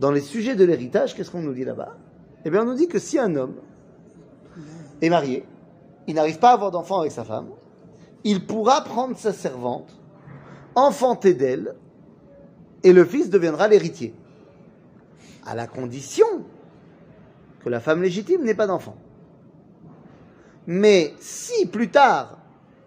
Dans 0.00 0.10
les 0.10 0.20
sujets 0.20 0.56
de 0.56 0.64
l'héritage, 0.64 1.14
qu'est-ce 1.14 1.30
qu'on 1.30 1.42
nous 1.42 1.54
dit 1.54 1.64
là-bas? 1.64 1.96
Eh 2.44 2.50
bien, 2.50 2.62
on 2.62 2.64
nous 2.64 2.74
dit 2.74 2.88
que 2.88 2.98
si 2.98 3.18
un 3.18 3.36
homme 3.36 3.56
est 5.00 5.10
marié, 5.10 5.44
il 6.06 6.14
n'arrive 6.14 6.38
pas 6.38 6.50
à 6.50 6.54
avoir 6.54 6.70
d'enfant 6.70 7.00
avec 7.00 7.12
sa 7.12 7.24
femme, 7.24 7.50
il 8.24 8.46
pourra 8.46 8.82
prendre 8.82 9.16
sa 9.16 9.32
servante 9.32 9.98
enfanter 10.74 11.34
d'elle, 11.34 11.74
et 12.82 12.92
le 12.92 13.04
fils 13.04 13.30
deviendra 13.30 13.68
l'héritier. 13.68 14.14
À 15.44 15.54
la 15.54 15.66
condition 15.66 16.26
que 17.64 17.68
la 17.68 17.80
femme 17.80 18.02
légitime 18.02 18.42
n'ait 18.42 18.54
pas 18.54 18.66
d'enfant. 18.66 18.96
Mais 20.66 21.14
si 21.20 21.66
plus 21.66 21.90
tard, 21.90 22.38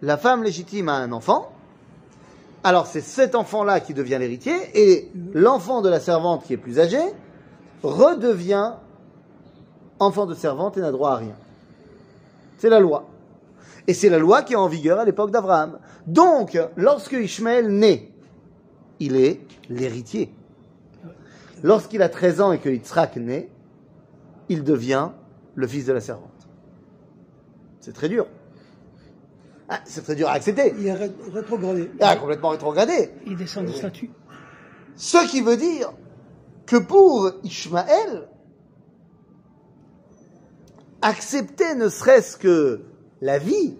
la 0.02 0.16
femme 0.16 0.42
légitime 0.42 0.88
a 0.88 0.94
un 0.94 1.12
enfant, 1.12 1.52
alors 2.64 2.86
c'est 2.86 3.00
cet 3.00 3.34
enfant-là 3.34 3.80
qui 3.80 3.94
devient 3.94 4.16
l'héritier, 4.18 4.56
et 4.74 5.10
l'enfant 5.34 5.82
de 5.82 5.88
la 5.88 6.00
servante 6.00 6.44
qui 6.44 6.52
est 6.52 6.58
plus 6.58 6.78
âgé 6.78 7.00
redevient 7.82 8.72
enfant 9.98 10.26
de 10.26 10.34
servante 10.34 10.76
et 10.76 10.80
n'a 10.80 10.90
droit 10.90 11.12
à 11.12 11.16
rien. 11.16 11.36
C'est 12.58 12.68
la 12.68 12.80
loi. 12.80 13.06
Et 13.86 13.94
c'est 13.94 14.08
la 14.08 14.18
loi 14.18 14.42
qui 14.42 14.54
est 14.54 14.56
en 14.56 14.68
vigueur 14.68 14.98
à 14.98 15.04
l'époque 15.04 15.30
d'Abraham. 15.30 15.78
Donc, 16.06 16.58
lorsque 16.76 17.12
Ishmaël 17.12 17.68
naît, 17.68 18.10
il 18.98 19.16
est 19.16 19.40
l'héritier. 19.68 20.32
Lorsqu'il 21.62 22.02
a 22.02 22.08
13 22.08 22.40
ans 22.40 22.52
et 22.52 22.58
que 22.58 22.68
Yitzhak 22.68 23.16
naît, 23.16 23.48
il 24.48 24.64
devient 24.64 25.10
le 25.54 25.66
fils 25.66 25.86
de 25.86 25.92
la 25.92 26.00
servante. 26.00 26.30
C'est 27.80 27.92
très 27.92 28.08
dur. 28.08 28.26
Ah, 29.68 29.80
c'est 29.84 30.02
très 30.02 30.14
dur 30.14 30.28
à 30.28 30.32
accepter. 30.32 30.74
Il 30.78 30.86
est 30.86 30.92
ré- 30.92 31.12
rétrogradé. 31.32 31.90
Ah, 32.00 32.16
complètement 32.16 32.50
rétrogradé. 32.50 33.10
Il 33.26 33.36
descend 33.36 33.66
de 33.66 33.72
statut. 33.72 34.10
Ce 34.94 35.28
qui 35.28 35.40
veut 35.40 35.56
dire 35.56 35.92
que 36.66 36.76
pour 36.76 37.30
Ishmaël, 37.42 38.28
accepter 41.02 41.74
ne 41.74 41.88
serait-ce 41.88 42.36
que 42.36 42.82
la 43.20 43.38
vie 43.38 43.76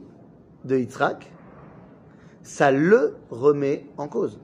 de 0.64 0.76
Yitzhak, 0.78 1.32
ça 2.42 2.70
le 2.70 3.16
remet 3.30 3.86
en 3.96 4.08
cause. 4.08 4.40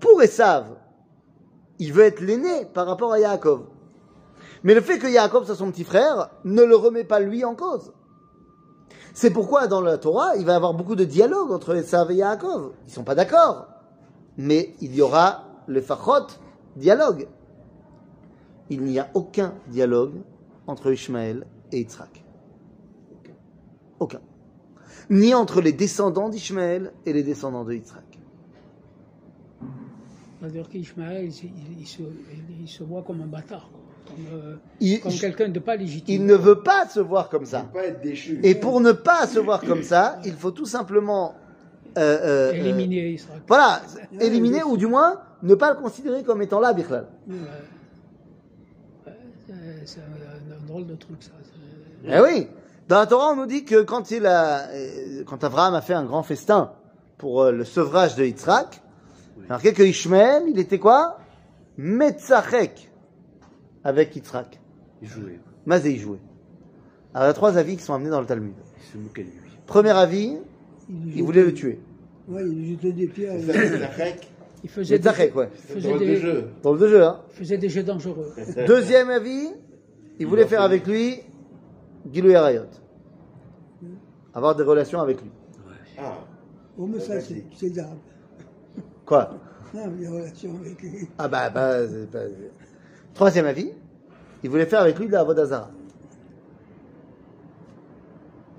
Pour 0.00 0.20
Esav, 0.22 0.76
il 1.78 1.92
veut 1.92 2.04
être 2.04 2.20
l'aîné 2.20 2.66
par 2.66 2.86
rapport 2.86 3.12
à 3.12 3.18
Yaakov. 3.18 3.62
Mais 4.64 4.74
le 4.74 4.80
fait 4.80 4.98
que 4.98 5.06
Yaakov 5.06 5.46
soit 5.46 5.56
son 5.56 5.70
petit 5.70 5.84
frère 5.84 6.30
ne 6.44 6.62
le 6.62 6.76
remet 6.76 7.04
pas 7.04 7.20
lui 7.20 7.44
en 7.44 7.54
cause. 7.54 7.92
C'est 9.14 9.30
pourquoi 9.30 9.66
dans 9.66 9.80
la 9.80 9.98
Torah, 9.98 10.36
il 10.36 10.46
va 10.46 10.52
y 10.52 10.56
avoir 10.56 10.74
beaucoup 10.74 10.96
de 10.96 11.04
dialogue 11.04 11.50
entre 11.50 11.74
Esav 11.74 12.10
et 12.10 12.16
Yaakov. 12.16 12.72
Ils 12.86 12.92
sont 12.92 13.04
pas 13.04 13.14
d'accord. 13.14 13.66
Mais 14.36 14.74
il 14.80 14.94
y 14.94 15.02
aura 15.02 15.44
le 15.66 15.80
fachot 15.80 16.26
dialogue. 16.76 17.28
Il 18.70 18.82
n'y 18.82 18.98
a 18.98 19.10
aucun 19.14 19.54
dialogue 19.66 20.22
entre 20.66 20.92
Ishmaël 20.92 21.46
et 21.72 21.78
Yitzhak. 21.78 22.24
Aucun. 23.98 24.20
Ni 25.10 25.34
entre 25.34 25.60
les 25.60 25.72
descendants 25.72 26.28
d'Ishmaël 26.28 26.92
et 27.04 27.12
les 27.12 27.22
descendants 27.22 27.64
de 27.64 27.74
Yitzhak. 27.74 28.11
C'est-à-dire 30.42 30.68
qu'Ishmaël, 30.68 31.24
il, 31.26 31.32
se- 31.32 31.44
il- 31.46 31.80
il 31.82 31.86
se, 31.86 32.02
il 32.62 32.68
se 32.68 32.82
voit 32.82 33.02
comme 33.02 33.20
un 33.22 33.26
bâtard, 33.26 33.70
quoi. 33.70 33.80
comme, 34.08 34.26
euh, 34.40 34.56
Il, 34.80 35.00
comme 35.00 35.12
quelqu'un 35.12 35.48
de 35.48 35.60
pas 35.60 35.76
légitime. 35.76 36.20
il 36.20 36.26
ne 36.26 36.34
veut 36.34 36.62
pas 36.62 36.88
se 36.88 36.98
voir 36.98 37.28
comme 37.28 37.42
Il 37.44 37.46
ça. 37.48 37.62
ne 37.62 37.68
pas 37.72 37.84
être 37.86 38.00
déchu. 38.02 38.40
Et 38.42 38.56
pour 38.56 38.80
ne 38.80 38.90
pas 38.90 39.28
se 39.28 39.38
voir 39.38 39.60
comme 39.60 39.84
ça, 39.84 40.18
il 40.24 40.32
faut 40.32 40.50
tout 40.50 40.66
simplement 40.66 41.36
euh, 41.96 42.00
euh, 42.00 42.50
euh, 42.50 42.54
éliminer 42.54 43.10
Israël. 43.12 43.40
voilà, 43.46 43.82
éliminer 44.18 44.64
ou 44.64 44.76
du 44.76 44.86
moins 44.88 45.20
ne 45.44 45.54
pas 45.54 45.70
le 45.72 45.76
considérer 45.78 46.24
comme 46.24 46.42
étant 46.42 46.58
là, 46.58 46.72
Bichlal. 46.72 47.06
C'est- 49.84 50.00
un, 50.00 50.54
un 50.54 50.66
drôle 50.66 50.86
de 50.86 50.94
truc, 50.94 51.22
ça. 51.22 51.30
Eh 52.04 52.20
oui, 52.20 52.48
dans 52.88 52.98
la 52.98 53.06
Torah, 53.06 53.30
on 53.32 53.36
nous 53.36 53.46
dit 53.46 53.64
que 53.64 53.82
quand 53.82 54.10
il 54.10 54.26
a, 54.26 54.66
quand 55.26 55.44
Abraham 55.44 55.74
a 55.74 55.80
fait 55.80 55.94
un 55.94 56.04
grand 56.04 56.22
festin 56.24 56.72
pour 57.18 57.44
le 57.50 57.64
sevrage 57.64 58.16
de 58.16 58.24
Yitzhak, 58.24 58.81
il 59.36 59.42
y 59.42 59.46
a 59.46 59.48
marqué 59.48 59.72
que 59.72 59.82
Ishmael, 59.82 60.44
il 60.48 60.58
était 60.58 60.78
quoi? 60.78 61.18
Metzachek 61.76 62.90
avec 63.84 64.14
Yitzhak. 64.14 64.60
Il 65.00 65.08
jouait. 65.08 65.40
Mazé, 65.66 65.92
il 65.92 65.98
jouait. 65.98 66.20
Alors, 67.14 67.26
il 67.26 67.28
y 67.28 67.30
a 67.30 67.34
trois 67.34 67.56
avis 67.58 67.76
qui 67.76 67.82
sont 67.82 67.94
amenés 67.94 68.10
dans 68.10 68.20
le 68.20 68.26
Talmud. 68.26 68.54
Il 68.78 68.92
se 68.92 68.98
moquait 68.98 69.24
de 69.24 69.28
lui. 69.28 69.36
Premier 69.66 69.90
avis, 69.90 70.38
Il, 70.88 71.16
il 71.16 71.22
voulait 71.22 71.44
le 71.44 71.52
tuer. 71.52 71.80
Ouais, 72.28 72.42
il 72.44 72.54
lui 72.54 72.70
jetait 72.72 72.92
des 72.92 73.06
pierres. 73.08 73.34
Règle. 73.96 74.20
Il 74.64 74.70
faisait 74.70 74.96
des, 74.98 75.04
Metzachek, 75.04 75.34
ouais. 75.34 75.48
il 75.52 75.74
faisait 75.74 75.98
des, 75.98 76.16
jeu. 76.16 76.44
Dans 76.62 76.72
le 76.72 76.88
jeu, 76.88 77.02
hein. 77.02 77.20
il 77.30 77.36
faisait 77.36 77.58
des 77.58 77.68
jeux 77.68 77.82
dangereux. 77.82 78.32
Deuxième 78.66 79.10
avis, 79.10 79.48
il 80.20 80.26
voulait 80.26 80.46
faire 80.46 80.62
avec 80.62 80.86
lui 80.86 81.18
Gilou 82.12 82.30
Yarayot. 82.30 82.62
Avoir 84.34 84.54
des 84.54 84.62
relations 84.62 85.00
avec 85.00 85.20
lui. 85.20 85.30
Ah, 85.98 86.18
Oh, 86.78 86.86
mais 86.86 87.00
ça, 87.00 87.20
c'est 87.20 87.44
c'est 87.54 87.70
d'arabe. 87.70 87.98
Quoi 89.06 89.30
Non, 89.74 89.92
les 89.98 90.06
relations 90.08 90.56
avec 90.60 90.80
lui. 90.82 91.08
Ah 91.18 91.28
bah, 91.28 91.50
bah, 91.50 91.86
c'est 91.88 92.10
pas- 92.10 92.18
Troisième 93.14 93.46
avis, 93.46 93.72
il 94.42 94.50
voulait 94.50 94.66
faire 94.66 94.80
avec 94.80 94.98
lui 94.98 95.06
de 95.06 95.12
la 95.12 95.22
Vodazara. 95.24 95.70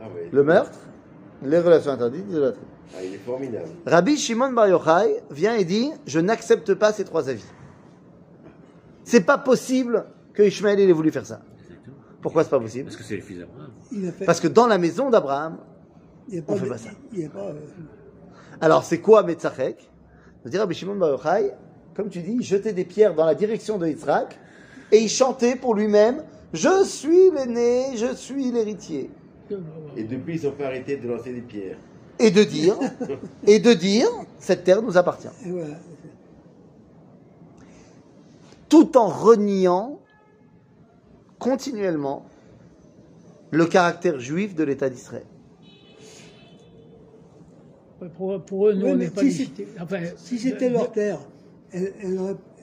ah. 0.02 0.06
Le 0.32 0.44
meurtre, 0.44 0.78
les 1.44 1.60
relations 1.60 1.92
interdites, 1.92 2.26
l'idolâtrie. 2.28 2.62
Ah, 2.96 3.04
il 3.04 3.14
est 3.16 3.18
formidable. 3.18 3.70
Rabbi 3.86 4.18
Shimon 4.18 4.52
Bar 4.52 4.68
Yochai 4.68 5.22
vient 5.32 5.56
et 5.56 5.66
dit 5.66 5.92
Je 6.06 6.20
n'accepte 6.20 6.74
pas 6.76 6.92
ces 6.94 7.04
trois 7.06 7.30
avis. 7.30 7.46
C'est 9.04 9.22
pas 9.26 9.38
possible 9.38 10.06
que 10.34 10.44
Ishmaël 10.44 10.80
ait 10.80 10.92
voulu 10.92 11.12
faire 11.12 11.26
ça. 11.26 11.42
Pourquoi 12.22 12.44
c'est 12.44 12.50
pas 12.52 12.60
possible? 12.60 12.86
Parce 12.86 12.96
que 12.96 13.04
c'est 13.04 13.16
le 13.18 13.22
fils 13.22 13.40
d'Abraham. 13.40 13.72
Parce 14.26 14.40
que 14.40 14.48
dans 14.48 14.68
la 14.68 14.78
maison 14.78 15.10
d'Abraham, 15.10 15.58
il 16.30 16.36
y 16.36 16.38
a 16.40 16.42
on 16.48 16.54
pas 16.54 16.56
fait 16.60 16.66
de- 16.66 16.70
pas 16.70 16.78
ça. 16.78 16.90
Il 17.12 17.20
y 17.20 17.26
a 17.26 17.30
pas. 17.30 17.40
euh, 17.48 17.60
alors 18.62 18.84
c'est 18.84 19.00
quoi 19.02 19.24
Metzachek? 19.24 19.90
Je 20.44 20.50
veux 20.50 20.52
dire 20.52 20.60
Rabbi 20.60 20.76
Shimon 20.76 20.96
Bar 20.96 21.12
Yochai, 21.12 21.54
comme 21.96 22.10
tu 22.10 22.22
dis, 22.22 22.34
il 22.40 22.44
jetait 22.44 22.74
des 22.74 22.84
pierres 22.84 23.16
dans 23.16 23.26
la 23.26 23.34
direction 23.34 23.78
de 23.78 23.88
Yitzhak 23.88 24.38
et 24.92 24.98
il 24.98 25.10
chantait 25.10 25.56
pour 25.56 25.74
lui-même 25.74 26.22
Je 26.52 26.84
suis 26.84 27.32
l'aîné, 27.32 27.96
je 27.96 28.14
suis 28.14 28.52
l'héritier. 28.52 29.10
Et 29.96 30.04
depuis, 30.04 30.40
ils 30.40 30.46
n'ont 30.46 30.52
pas 30.52 30.66
arrêté 30.66 30.98
de 30.98 31.08
lancer 31.08 31.32
des 31.32 31.42
pierres. 31.42 31.78
Et 32.20 32.30
de 32.30 32.44
dire, 32.44 32.78
et 33.48 33.60
de 33.60 33.74
dire, 33.74 34.08
cette 34.40 34.66
terre 34.66 34.82
nous 34.82 34.98
appartient. 34.98 35.28
voilà. 35.46 35.76
tout 38.68 38.98
en 38.98 39.08
reniant 39.08 40.00
continuellement 41.40 42.26
le 43.52 43.66
caractère 43.66 44.20
juif 44.20 44.56
de 44.56 44.64
l'État 44.64 44.90
d'Israël. 44.90 45.26
Pour, 48.10 48.42
pour 48.44 48.68
eux, 48.70 48.74
nous, 48.74 48.88
on 48.88 48.96
n'est 48.96 49.08
pas 49.10 49.22
si 49.22 49.28
légitime. 49.28 49.66
Enfin, 49.82 50.00
Si 50.18 50.38
c'était 50.40 50.70
de- 50.70 50.74
leur 50.74 50.92
terre, 50.92 51.20
elle 51.72 51.94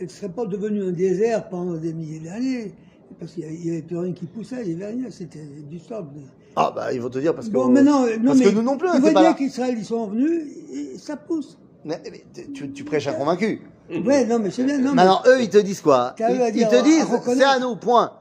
ne 0.01 0.07
serait 0.09 0.29
pas 0.29 0.47
devenue 0.47 0.85
un 0.85 0.93
désert 0.93 1.49
pendant 1.49 1.75
des 1.77 1.93
milliers 1.93 2.21
d'années. 2.21 2.75
Parce 3.19 3.33
qu'il 3.33 3.45
n'y 3.51 3.71
avait 3.71 3.83
plus 3.83 3.99
rien 3.99 4.13
qui 4.13 4.27
poussait, 4.27 4.63
il 4.65 4.77
n'y 4.77 4.83
avait 4.85 4.93
rien, 4.95 5.11
c'était 5.11 5.41
du 5.69 5.79
sable. 5.81 6.09
Ah 6.57 6.73
bah 6.75 6.93
ils 6.93 7.01
vont 7.01 7.11
te 7.11 7.19
dire 7.19 7.35
parce 7.35 7.49
que 7.49 7.53
Bon, 7.53 7.69
mais 7.69 7.83
non, 7.83 8.07
non, 8.07 8.27
parce 8.27 8.39
mais 8.39 8.45
que 8.47 8.51
nous 8.51 8.63
non 8.63 8.77
plus, 8.79 8.89
était 8.89 9.01
veut 9.01 9.13
pas 9.13 9.21
dire 9.23 9.37
qu'Israël, 9.37 9.75
ils 9.77 9.85
sont 9.85 10.07
venus, 10.07 10.43
et 10.73 10.97
ça 10.99 11.17
pousse. 11.17 11.59
Mais- 11.85 12.01
mais 12.11 12.25
tu, 12.55 12.71
tu 12.73 12.85
prêches 12.85 13.09
un 13.09 13.13
convaincu. 13.15 13.63
Ouais, 14.05 14.25
non, 14.27 14.39
mais 14.39 14.51
c'est 14.51 14.63
bien. 14.65 14.79
Non, 14.79 14.91
mais 14.91 14.97
Maintenant 14.97 15.23
eux 15.27 15.43
ils 15.43 15.51
te 15.51 15.59
disent 15.59 15.81
quoi? 15.81 16.15
ils, 16.19 16.23
eu 16.23 16.41
à 16.41 16.49
ils 16.49 16.53
dire, 16.55 16.69
te 16.69 16.75
à 16.77 16.83
disent 16.83 17.07
c'est 17.25 17.43
à 17.45 17.59
nous 17.59 17.75
point. 17.77 18.13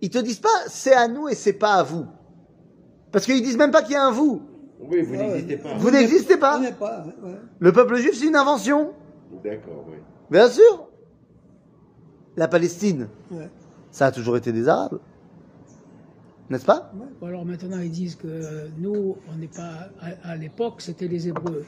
ils 0.00 0.10
te 0.10 0.18
disent 0.18 0.38
pas 0.38 0.48
c'est 0.68 0.94
à 0.94 1.08
nous 1.08 1.28
et 1.28 1.34
c'est 1.34 1.52
pas 1.54 1.74
à 1.74 1.82
vous. 1.82 2.06
Parce 3.10 3.26
qu'ils 3.26 3.42
disent 3.42 3.56
même 3.58 3.72
pas 3.72 3.82
qu'il 3.82 3.92
y 3.94 3.96
a 3.96 4.04
un 4.04 4.12
vous. 4.12 4.42
Oui, 4.80 5.02
vous 5.02 5.14
Ah 5.14 5.18
ouais. 5.18 5.26
n'existez 5.28 5.56
pas. 5.56 5.74
Vous 5.78 5.90
n'existez 5.90 6.36
pas. 6.36 6.60
Ouais. 6.60 6.70
Le 7.58 7.72
peuple 7.72 7.96
juif, 7.96 8.14
c'est 8.18 8.26
une 8.26 8.36
invention. 8.36 8.92
D'accord, 9.44 9.84
oui. 9.88 9.96
Bien 10.30 10.48
sûr. 10.48 10.88
La 12.36 12.48
Palestine, 12.48 13.08
Ouais. 13.30 13.48
ça 13.90 14.06
a 14.06 14.12
toujours 14.12 14.36
été 14.36 14.52
des 14.52 14.68
Arabes. 14.68 14.98
N'est-ce 16.50 16.64
pas 16.64 16.92
alors 17.26 17.44
maintenant 17.44 17.80
ils 17.80 17.90
disent 17.90 18.14
que 18.14 18.68
nous, 18.78 19.16
on 19.32 19.36
n'est 19.36 19.48
pas. 19.48 19.88
À, 20.00 20.30
à 20.32 20.36
l'époque, 20.36 20.74
c'était 20.80 21.08
les 21.08 21.26
Hébreux. 21.28 21.64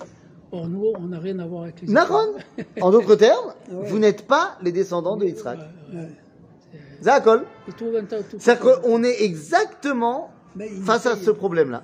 Or, 0.52 0.68
nous, 0.68 0.92
on 0.96 1.08
n'a 1.08 1.18
rien 1.18 1.38
à 1.40 1.46
voir 1.46 1.64
avec 1.64 1.80
les 1.82 1.88
Naron. 1.92 2.36
Hébreux. 2.56 2.82
En 2.82 2.90
d'autres 2.90 3.14
termes, 3.26 3.54
Ouais. 3.72 3.88
vous 3.88 3.98
n'êtes 3.98 4.26
pas 4.26 4.56
les 4.62 4.70
descendants 4.70 5.16
de 5.16 5.24
Yitzhak. 5.26 5.58
Ouais. 5.92 6.08
Zakol. 7.02 7.44
C'est-à-dire 8.38 8.80
qu'on 8.82 9.02
est 9.02 9.22
exactement 9.22 10.30
face 10.84 11.06
à 11.06 11.16
ce 11.16 11.30
problème-là. 11.30 11.82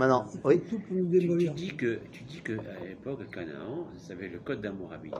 Maintenant, 0.00 0.30
oui. 0.44 0.60
Tout 0.66 0.78
pour 0.80 0.96
nous 0.96 1.38
Tu, 1.38 1.50
dis 1.50 1.76
que, 1.76 2.00
tu 2.10 2.24
dis 2.24 2.40
que 2.40 2.52
à 2.66 2.80
l'époque, 2.80 3.30
Canaan, 3.30 3.86
ça 3.98 4.14
avait 4.14 4.28
le 4.30 4.38
code 4.40 4.62
d'Amorabi. 4.62 5.10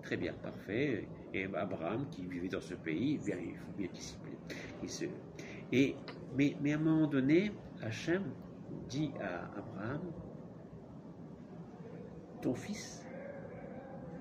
Très 0.00 0.16
bien, 0.16 0.32
parfait. 0.32 1.08
Et 1.34 1.44
Abraham, 1.54 2.08
qui 2.08 2.24
vivait 2.26 2.48
dans 2.48 2.60
ce 2.60 2.74
pays, 2.74 3.18
bien, 3.18 3.36
il 3.40 3.56
faut 3.56 3.72
bien 3.76 3.88
se- 4.86 5.06
Et, 5.72 5.96
mais, 6.36 6.56
mais 6.60 6.72
à 6.72 6.76
un 6.76 6.78
moment 6.78 7.08
donné, 7.08 7.50
Hachem 7.80 8.22
dit 8.70 9.12
à 9.18 9.58
Abraham 9.58 10.00
Ton 12.42 12.54
fils, 12.54 13.02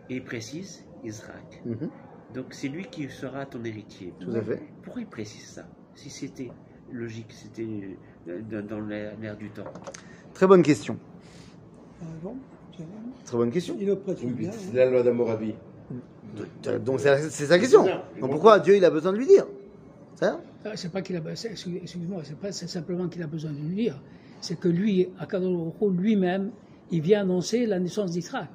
et 0.09 0.15
il 0.15 0.23
précise 0.23 0.83
Isaac. 1.03 1.61
Mhm. 1.65 1.91
Donc 2.33 2.53
c'est 2.55 2.69
lui 2.69 2.85
qui 2.85 3.07
sera 3.09 3.45
ton 3.45 3.63
héritier. 3.63 4.15
Tout 4.19 4.31
à 4.31 4.41
fait. 4.41 4.73
Pourquoi 4.81 5.01
il 5.03 5.07
précise 5.07 5.45
ça? 5.47 5.69
Si 5.95 6.09
c'était 6.09 6.49
logique, 6.89 7.33
c'était 7.33 7.99
euh, 8.27 8.61
dans, 8.61 8.79
l'air 8.79 9.35
du 9.37 9.49
temps. 9.49 9.63
Très 10.33 10.47
bonne 10.47 10.63
question. 10.63 10.97
Bon. 12.23 12.35
Très 13.25 13.37
bonne 13.37 13.51
question. 13.51 13.75
Il 13.79 13.91
Oui, 13.91 14.31
bien. 14.33 14.51
c'est 14.51 14.75
la 14.75 14.89
loi 14.89 15.03
d'Amorabi. 15.03 15.53
Donc 16.85 16.99
c'est 16.99 17.29
c'est 17.29 17.45
sa 17.45 17.59
question. 17.59 17.85
Donc 18.19 18.31
pourquoi 18.31 18.59
Dieu 18.59 18.77
il 18.77 18.85
a 18.85 18.89
besoin 18.89 19.11
de 19.11 19.17
lui 19.17 19.27
dire? 19.27 19.45
Ça? 20.15 20.39
Ah, 20.63 20.71
C'est 20.75 20.91
pas 20.91 21.01
qu'il 21.01 21.15
a, 21.15 21.21
c'est- 21.35 21.51
excuse-moi, 21.51 22.21
c'est 22.23 22.37
pas 22.37 22.51
c'est 22.51 22.67
simplement 22.67 23.07
qu'il 23.07 23.23
a 23.23 23.27
besoin 23.27 23.51
de 23.51 23.57
lui 23.57 23.75
dire. 23.75 24.01
C'est 24.39 24.59
que 24.59 24.67
lui, 24.67 25.09
Akadosh 25.19 25.51
Baruch 25.51 25.75
Hu, 25.81 26.01
lui-même, 26.01 26.51
il 26.91 27.01
vient 27.01 27.21
annoncer 27.21 27.65
la 27.65 27.79
naissance 27.79 28.11
d'Israël. 28.11 28.47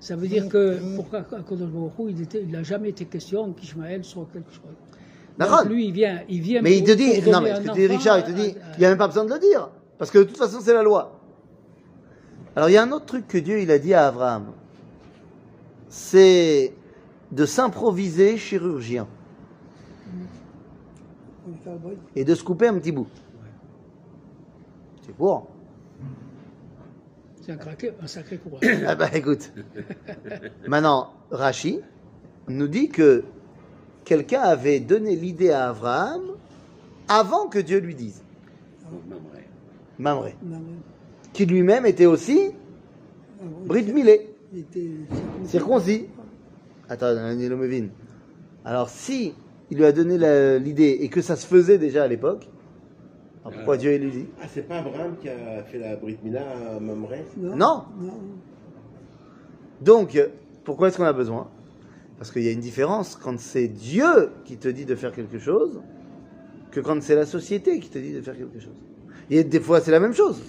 Ça 0.00 0.16
veut 0.16 0.28
dire 0.28 0.48
que 0.48 0.96
pour 0.96 1.12
Akadosh 1.14 1.70
il 2.34 2.50
n'a 2.50 2.62
jamais 2.62 2.90
été 2.90 3.06
question 3.06 3.52
qu'Ishmaël 3.52 4.04
soit 4.04 4.28
quelque 4.32 4.52
chose. 4.52 4.76
Donc 5.38 5.64
lui, 5.66 5.86
il 5.86 5.92
vient, 5.92 6.22
il 6.28 6.40
vient. 6.40 6.62
Mais 6.62 6.76
il 6.76 6.84
te 6.84 6.90
dit, 6.92 7.22
non 7.30 7.40
mais 7.40 7.54
ce 7.54 7.60
que 7.60 7.70
un 7.70 7.72
tu 7.72 7.80
dis 7.80 7.86
Richard, 7.86 8.18
il 8.18 8.24
te 8.24 8.30
dit, 8.32 8.56
il 8.74 8.78
n'y 8.80 8.84
a 8.84 8.88
même 8.88 8.98
pas 8.98 9.06
besoin 9.06 9.24
de 9.24 9.32
le 9.32 9.38
dire. 9.38 9.70
Parce 9.98 10.10
que 10.10 10.18
de 10.18 10.24
toute 10.24 10.36
façon 10.36 10.58
c'est 10.60 10.74
la 10.74 10.82
loi. 10.82 11.20
Alors 12.56 12.68
il 12.68 12.72
y 12.72 12.76
a 12.76 12.82
un 12.82 12.90
autre 12.92 13.06
truc 13.06 13.26
que 13.28 13.38
Dieu 13.38 13.60
il 13.60 13.70
a 13.70 13.78
dit 13.78 13.94
à 13.94 14.08
Abraham. 14.08 14.52
C'est 15.88 16.74
de 17.30 17.46
s'improviser 17.46 18.36
chirurgien 18.36 19.06
et 22.16 22.24
de 22.24 22.34
se 22.34 22.42
couper 22.42 22.66
un 22.68 22.74
petit 22.78 22.92
bout. 22.92 23.06
C'est 25.06 25.14
pour. 25.14 25.48
C'est 27.40 27.52
un, 27.52 27.56
craqué- 27.56 27.92
un 28.02 28.06
sacré 28.06 28.36
courage. 28.38 28.60
Ah 28.86 28.94
bah 28.94 29.08
écoute. 29.14 29.52
Maintenant, 30.66 31.12
Rachi 31.30 31.80
nous 32.48 32.68
dit 32.68 32.88
que 32.88 33.24
quelqu'un 34.08 34.40
avait 34.40 34.80
donné 34.80 35.14
l'idée 35.14 35.50
à 35.50 35.68
Abraham 35.68 36.22
avant 37.08 37.46
que 37.46 37.58
Dieu 37.58 37.78
lui 37.78 37.94
dise. 37.94 38.22
Mamré. 39.98 40.34
Mamré. 40.42 40.62
Qui 41.34 41.44
lui-même 41.44 41.84
était 41.84 42.06
aussi 42.06 42.52
Brit 43.66 43.92
Milé, 43.92 44.30
Il 44.52 44.60
était 44.60 44.88
circoncis. 45.44 46.06
Attends, 46.88 47.14
Daniel 47.14 47.52
Omevin. 47.52 47.88
Alors 48.64 48.88
si 48.88 49.34
il 49.70 49.76
lui 49.76 49.84
a 49.84 49.92
donné 49.92 50.16
l'idée 50.58 50.98
et 51.02 51.08
que 51.10 51.20
ça 51.20 51.36
se 51.36 51.46
faisait 51.46 51.76
déjà 51.76 52.04
à 52.04 52.08
l'époque, 52.08 52.48
pourquoi 53.42 53.76
Dieu 53.76 53.92
il 53.92 54.02
lui 54.02 54.10
dit 54.10 54.26
Ah, 54.40 54.46
c'est 54.48 54.62
pas 54.62 54.78
Abraham 54.78 55.16
qui 55.20 55.28
a 55.28 55.62
fait 55.64 55.78
la 55.78 55.96
Brit 55.96 56.18
Mila 56.24 56.40
à 56.40 56.80
Mamré? 56.80 57.24
Non. 57.36 57.56
Non. 57.56 57.84
Non. 58.00 58.20
Donc, 59.82 60.18
pourquoi 60.64 60.88
est-ce 60.88 60.96
qu'on 60.96 61.04
a 61.04 61.12
besoin? 61.12 61.48
Parce 62.18 62.32
qu'il 62.32 62.42
y 62.42 62.48
a 62.48 62.52
une 62.52 62.60
différence 62.60 63.16
quand 63.16 63.38
c'est 63.38 63.68
Dieu 63.68 64.30
qui 64.44 64.56
te 64.56 64.68
dit 64.68 64.84
de 64.84 64.94
faire 64.94 65.12
quelque 65.12 65.38
chose 65.38 65.80
que 66.70 66.80
quand 66.80 67.00
c'est 67.02 67.14
la 67.14 67.26
société 67.26 67.78
qui 67.80 67.88
te 67.88 67.98
dit 67.98 68.12
de 68.12 68.20
faire 68.20 68.36
quelque 68.36 68.58
chose. 68.60 68.74
Et 69.30 69.44
des 69.44 69.60
fois, 69.60 69.80
c'est 69.80 69.90
la 69.90 70.00
même 70.00 70.14
chose. 70.14 70.40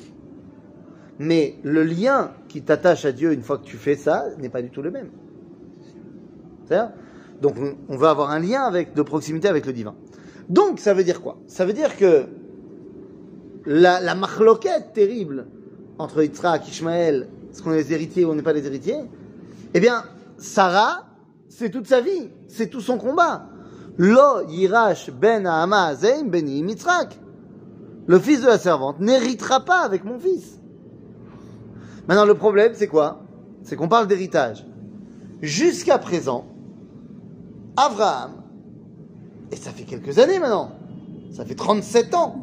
Mais 1.20 1.56
le 1.64 1.84
lien 1.84 2.32
qui 2.48 2.62
t'attache 2.62 3.06
à 3.06 3.12
Dieu 3.12 3.34
une 3.34 3.42
fois 3.42 3.58
que 3.58 3.66
tu 3.66 3.78
fais 3.78 3.96
ça 3.96 4.26
n'est 4.40 4.50
pas 4.50 4.62
du 4.62 4.70
tout 4.70 4.82
le 4.82 4.90
même. 4.90 5.10
C'est-à-dire 6.66 6.92
Donc, 7.42 7.56
on- 7.88 7.98
veut 7.98 8.08
avoir 8.08 8.32
un 8.32 8.40
lien 8.40 8.64
avec, 8.64 8.94
de 8.94 9.02
proximité 9.02 9.48
avec 9.48 9.66
le 9.66 9.74
divin. 9.74 9.96
Donc, 10.50 10.80
ça 10.80 10.94
veut 10.94 11.04
dire 11.04 11.22
quoi? 11.22 11.38
Ça 11.48 11.66
veut 11.66 11.74
dire 11.74 11.96
que 11.98 12.26
la, 13.66 14.00
la 14.00 14.16
marloquette 14.16 14.94
terrible 14.94 15.46
entre 16.00 16.24
Yitzhak, 16.24 16.68
Ishmaël, 16.68 17.28
est-ce 17.52 17.62
qu'on 17.62 17.74
est 17.74 17.78
les 17.78 17.94
héritiers 17.94 18.26
ou 18.26 18.32
on 18.32 18.36
n'est 18.36 18.42
pas 18.42 18.54
les 18.54 18.66
héritiers 18.66 19.00
Eh 19.74 19.80
bien, 19.80 20.04
Sarah, 20.38 21.06
c'est 21.60 21.72
toute 21.72 21.88
sa 21.88 22.00
vie, 22.00 22.30
c'est 22.48 22.70
tout 22.70 22.80
son 22.80 22.98
combat. 22.98 23.50
Lo 23.98 24.48
yirash 24.48 25.12
ben 25.12 25.46
Hama 25.46 25.94
Zeim 25.94 26.30
ben 26.30 26.48
Yitzhak. 26.48 27.20
Le 28.08 28.18
fils 28.18 28.42
de 28.42 28.48
la 28.48 28.58
servante 28.58 29.02
n'héritera 29.02 29.66
pas 29.66 29.82
avec 29.82 30.06
mon 30.06 30.18
fils. 30.18 30.58
Maintenant, 32.08 32.24
le 32.24 32.36
problème, 32.36 32.72
c'est 32.76 32.88
quoi? 32.88 33.24
C'est 33.64 33.76
qu'on 33.76 33.90
parle 33.90 34.08
d'héritage. 34.08 34.66
Jusqu'à 35.42 35.98
présent, 35.98 36.46
Abraham, 37.76 38.42
et 39.52 39.58
ça 39.58 39.72
fait 39.72 39.84
quelques 39.84 40.18
années 40.18 40.40
maintenant, 40.40 40.72
ça 41.34 41.44
fait 41.44 41.56
37 41.56 42.16
ans, 42.16 42.42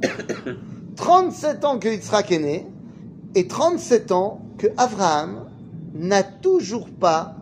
37 0.97 1.65
ans 1.65 1.79
que 1.79 1.89
Yitzhak 1.89 2.33
est 2.33 2.39
né, 2.39 2.67
et 3.35 3.49
37 3.49 4.13
ans 4.13 4.43
que 4.59 4.67
Abraham 4.77 5.47
n'a 5.95 6.23
toujours 6.23 6.91
pas 6.91 7.37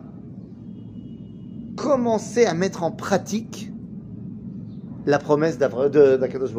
commencé 1.75 2.45
à 2.45 2.53
mettre 2.53 2.83
en 2.83 2.91
pratique 2.91 3.71
la 5.05 5.19
promesse 5.19 5.57
d'Akadosh 5.57 6.51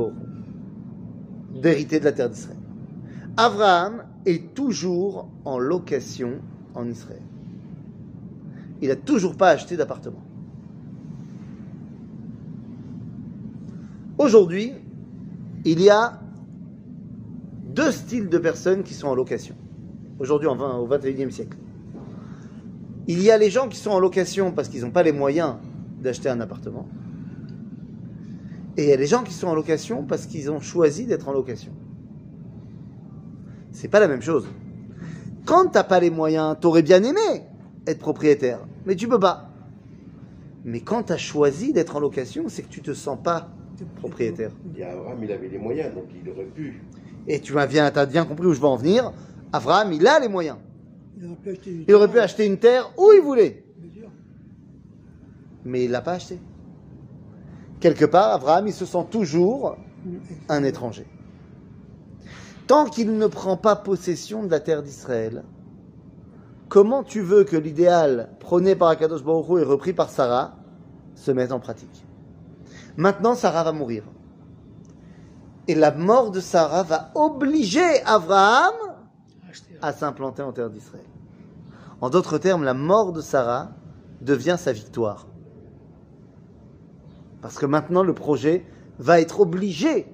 d'hériter 1.60 2.00
de 2.00 2.04
la 2.04 2.12
terre 2.12 2.30
d'Israël. 2.30 2.58
Abraham 3.36 4.04
est 4.24 4.54
toujours 4.54 5.28
en 5.44 5.58
location 5.58 6.40
en 6.74 6.86
Israël. 6.88 7.22
Il 8.82 8.88
n'a 8.88 8.96
toujours 8.96 9.36
pas 9.36 9.50
acheté 9.50 9.76
d'appartement. 9.76 10.22
Aujourd'hui, 14.18 14.72
il 15.64 15.80
y 15.82 15.90
a 15.90 16.20
deux 17.74 17.90
styles 17.90 18.28
de 18.28 18.38
personnes 18.38 18.82
qui 18.82 18.94
sont 18.94 19.08
en 19.08 19.14
location. 19.14 19.54
Aujourd'hui, 20.18 20.48
en 20.48 20.56
20 20.56 20.78
au 20.78 20.88
21e 20.88 21.30
siècle. 21.30 21.58
Il 23.08 23.22
y 23.22 23.30
a 23.30 23.38
les 23.38 23.50
gens 23.50 23.68
qui 23.68 23.76
sont 23.76 23.90
en 23.90 24.00
location 24.00 24.52
parce 24.52 24.68
qu'ils 24.68 24.82
n'ont 24.82 24.90
pas 24.90 25.02
les 25.02 25.12
moyens 25.12 25.56
d'acheter 26.00 26.28
un 26.28 26.40
appartement. 26.40 26.86
Et 28.76 28.84
il 28.84 28.88
y 28.88 28.92
a 28.92 28.96
les 28.96 29.06
gens 29.06 29.22
qui 29.22 29.32
sont 29.32 29.46
en 29.46 29.54
location 29.54 30.04
parce 30.04 30.26
qu'ils 30.26 30.50
ont 30.50 30.60
choisi 30.60 31.06
d'être 31.06 31.28
en 31.28 31.32
location. 31.32 31.72
C'est 33.70 33.88
pas 33.88 34.00
la 34.00 34.08
même 34.08 34.22
chose. 34.22 34.46
Quand 35.44 35.68
t'as 35.68 35.84
pas 35.84 36.00
les 36.00 36.10
moyens, 36.10 36.56
t'aurais 36.60 36.82
bien 36.82 37.02
aimé 37.02 37.44
être 37.86 38.00
propriétaire, 38.00 38.60
mais 38.84 38.96
tu 38.96 39.06
peux 39.06 39.20
pas. 39.20 39.50
Mais 40.64 40.80
quand 40.80 41.04
t'as 41.04 41.16
choisi 41.16 41.72
d'être 41.72 41.94
en 41.94 42.00
location, 42.00 42.46
c'est 42.48 42.62
que 42.62 42.68
tu 42.68 42.82
te 42.82 42.92
sens 42.92 43.18
pas 43.22 43.50
propriétaire. 43.98 44.50
Et 44.76 44.82
Abraham, 44.82 45.18
il 45.22 45.30
avait 45.30 45.48
les 45.48 45.58
moyens, 45.58 45.94
donc 45.94 46.06
il 46.20 46.28
aurait 46.28 46.46
pu. 46.46 46.82
Et 47.28 47.40
tu 47.40 47.56
as 47.58 47.66
bien, 47.66 47.92
bien 48.06 48.24
compris 48.24 48.46
où 48.46 48.52
je 48.52 48.60
veux 48.60 48.66
en 48.66 48.76
venir. 48.76 49.12
Abraham, 49.52 49.92
il 49.92 50.06
a 50.06 50.18
les 50.18 50.28
moyens. 50.28 50.56
Il 51.16 51.94
aurait 51.94 52.08
pu 52.08 52.18
acheter 52.18 52.44
une 52.44 52.58
terre 52.58 52.92
où 52.98 53.10
il 53.12 53.22
voulait, 53.22 53.64
mais 55.64 55.84
il 55.84 55.90
l'a 55.90 56.02
pas 56.02 56.12
acheté. 56.12 56.38
Quelque 57.80 58.04
part, 58.04 58.32
Abraham, 58.34 58.66
il 58.66 58.72
se 58.72 58.84
sent 58.84 59.06
toujours 59.10 59.76
un 60.48 60.62
étranger. 60.62 61.06
Tant 62.66 62.86
qu'il 62.86 63.16
ne 63.16 63.26
prend 63.26 63.56
pas 63.56 63.76
possession 63.76 64.42
de 64.42 64.50
la 64.50 64.60
terre 64.60 64.82
d'Israël, 64.82 65.44
comment 66.68 67.02
tu 67.02 67.20
veux 67.20 67.44
que 67.44 67.56
l'idéal 67.56 68.30
prôné 68.40 68.74
par 68.74 68.88
Akadosh 68.88 69.22
Baruch 69.22 69.48
Hu 69.48 69.60
et 69.60 69.64
repris 69.64 69.92
par 69.92 70.10
Sarah 70.10 70.56
se 71.14 71.30
mette 71.30 71.52
en 71.52 71.60
pratique? 71.60 72.04
Maintenant, 72.96 73.34
Sarah 73.34 73.64
va 73.64 73.72
mourir. 73.72 74.04
Et 75.68 75.74
la 75.74 75.92
mort 75.92 76.30
de 76.30 76.40
Sarah 76.40 76.82
va 76.82 77.10
obliger 77.14 78.02
Abraham. 78.04 78.74
À 79.82 79.92
s'implanter 79.92 80.42
en 80.42 80.52
terre 80.52 80.70
d'Israël. 80.70 81.04
En 82.00 82.10
d'autres 82.10 82.38
termes, 82.38 82.64
la 82.64 82.74
mort 82.74 83.12
de 83.12 83.20
Sarah 83.20 83.70
devient 84.20 84.56
sa 84.58 84.72
victoire. 84.72 85.26
Parce 87.40 87.58
que 87.58 87.66
maintenant, 87.66 88.02
le 88.02 88.12
projet 88.12 88.64
va 88.98 89.20
être 89.20 89.40
obligé 89.40 90.06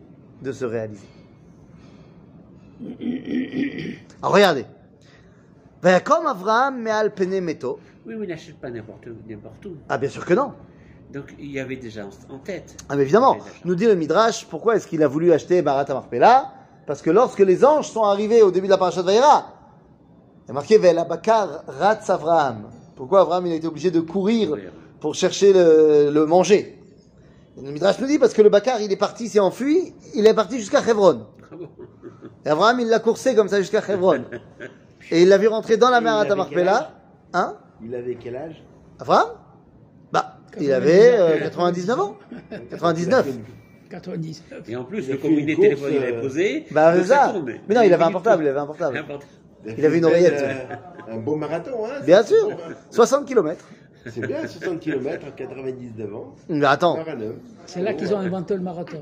de 0.42 0.52
se 0.52 0.64
réaliser. 0.64 1.06
Alors 4.22 4.34
regardez. 4.34 4.66
Vayakom 5.82 6.26
Avraham 6.26 6.80
me'al 6.80 7.12
pene 7.12 7.40
meto. 7.40 7.78
Oui, 8.06 8.14
mais 8.16 8.26
il 8.26 8.28
n'achète 8.28 8.58
pas 8.58 8.70
n'importe 8.70 9.06
où. 9.06 9.76
Ah, 9.88 9.98
bien 9.98 10.08
sûr 10.08 10.24
que 10.24 10.34
non. 10.34 10.52
Donc 11.12 11.34
il 11.38 11.50
y 11.50 11.60
avait 11.60 11.76
déjà 11.76 12.04
en, 12.30 12.38
tête. 12.38 12.76
Ah, 12.88 12.96
mais 12.96 13.02
évidemment. 13.02 13.38
Nous 13.64 13.74
dit 13.74 13.86
le 13.86 13.94
Midrash, 13.94 14.46
pourquoi 14.46 14.76
est-ce 14.76 14.86
qu'il 14.86 15.02
a 15.02 15.08
voulu 15.08 15.32
acheter 15.32 15.60
Barat 15.62 15.84
Marpella 15.88 16.52
Parce 16.86 17.02
que 17.02 17.10
lorsque 17.10 17.40
les 17.40 17.64
anges 17.64 17.88
sont 17.88 18.04
arrivés 18.04 18.42
au 18.42 18.50
début 18.50 18.66
de 18.66 18.72
la 18.72 18.78
parasha 18.78 19.02
de 19.02 19.06
Vayera, 19.06 19.51
il 20.44 20.48
y 20.48 20.50
a 20.50 20.54
marqué 20.54 20.78
Vel 20.78 20.96
Bakar 21.08 21.64
Ratz 21.66 22.10
Avraham. 22.10 22.64
Pourquoi 22.96 23.20
Avraham 23.20 23.46
il 23.46 23.52
a 23.52 23.56
été 23.56 23.66
obligé 23.66 23.90
de 23.90 24.00
courir 24.00 24.56
pour 25.00 25.14
chercher 25.14 25.52
le, 25.52 26.10
le 26.12 26.26
manger? 26.26 26.78
Et 27.58 27.62
Le 27.64 27.70
Midrash 27.70 27.98
nous 28.00 28.06
dit 28.06 28.18
parce 28.18 28.32
que 28.32 28.42
le 28.42 28.48
Bakar 28.48 28.80
il 28.80 28.90
est 28.92 28.96
parti, 28.96 29.28
s'est 29.28 29.40
enfui, 29.40 29.92
il 30.14 30.26
est 30.26 30.34
parti 30.34 30.58
jusqu'à 30.58 30.80
Hebron. 30.80 31.26
Ah 31.42 31.56
Et 32.46 32.48
Abraham, 32.48 32.80
il 32.80 32.88
l'a 32.88 32.98
coursé 32.98 33.34
comme 33.34 33.48
ça 33.48 33.58
jusqu'à 33.58 33.82
Hebron. 33.86 34.24
Et 35.10 35.22
il 35.22 35.28
l'a 35.28 35.38
vu 35.38 35.48
rentrer 35.48 35.76
dans 35.76 35.90
la 35.90 36.00
mer 36.00 36.16
à 36.16 36.24
Tamarpella. 36.24 36.92
Hein? 37.34 37.56
Il 37.84 37.94
avait 37.94 38.16
quel 38.16 38.36
âge? 38.36 38.62
Abraham 38.98 39.28
Bah, 40.12 40.38
il 40.60 40.72
avait 40.72 41.18
euh, 41.18 41.40
99 41.40 42.00
ans. 42.00 42.16
99. 42.70 43.26
99. 43.90 44.68
Et 44.68 44.76
en 44.76 44.84
plus, 44.84 45.08
le 45.08 45.16
combiné 45.18 45.54
téléphone, 45.56 45.90
il 45.92 45.98
avait 46.02 46.16
euh, 46.16 46.20
posé. 46.22 46.66
Bah, 46.70 46.94
c'est 46.96 47.04
ça. 47.04 47.34
Mais 47.68 47.74
non, 47.74 47.82
il 47.82 47.92
avait 47.92 48.04
un 48.04 48.10
portable, 48.10 48.44
il 48.44 48.48
avait 48.48 48.60
un 48.60 48.66
portable. 48.66 49.04
Il 49.78 49.84
avait 49.86 49.98
une 49.98 50.04
oreillette. 50.04 50.44
Un, 51.08 51.14
un 51.14 51.16
beau 51.18 51.36
marathon, 51.36 51.84
hein 51.86 52.00
Bien 52.04 52.22
sûr. 52.22 52.48
bon, 52.50 52.52
hein. 52.54 52.74
60 52.90 53.26
km. 53.26 53.64
C'est 54.06 54.26
bien, 54.26 54.46
60 54.46 54.80
km, 54.80 55.26
99 55.36 56.14
ans. 56.14 56.34
Mais 56.48 56.66
attends. 56.66 56.98
C'est 57.66 57.82
là 57.82 57.94
qu'ils 57.94 58.12
ont 58.12 58.18
inventé 58.18 58.54
le 58.54 58.60
marathon. 58.60 58.98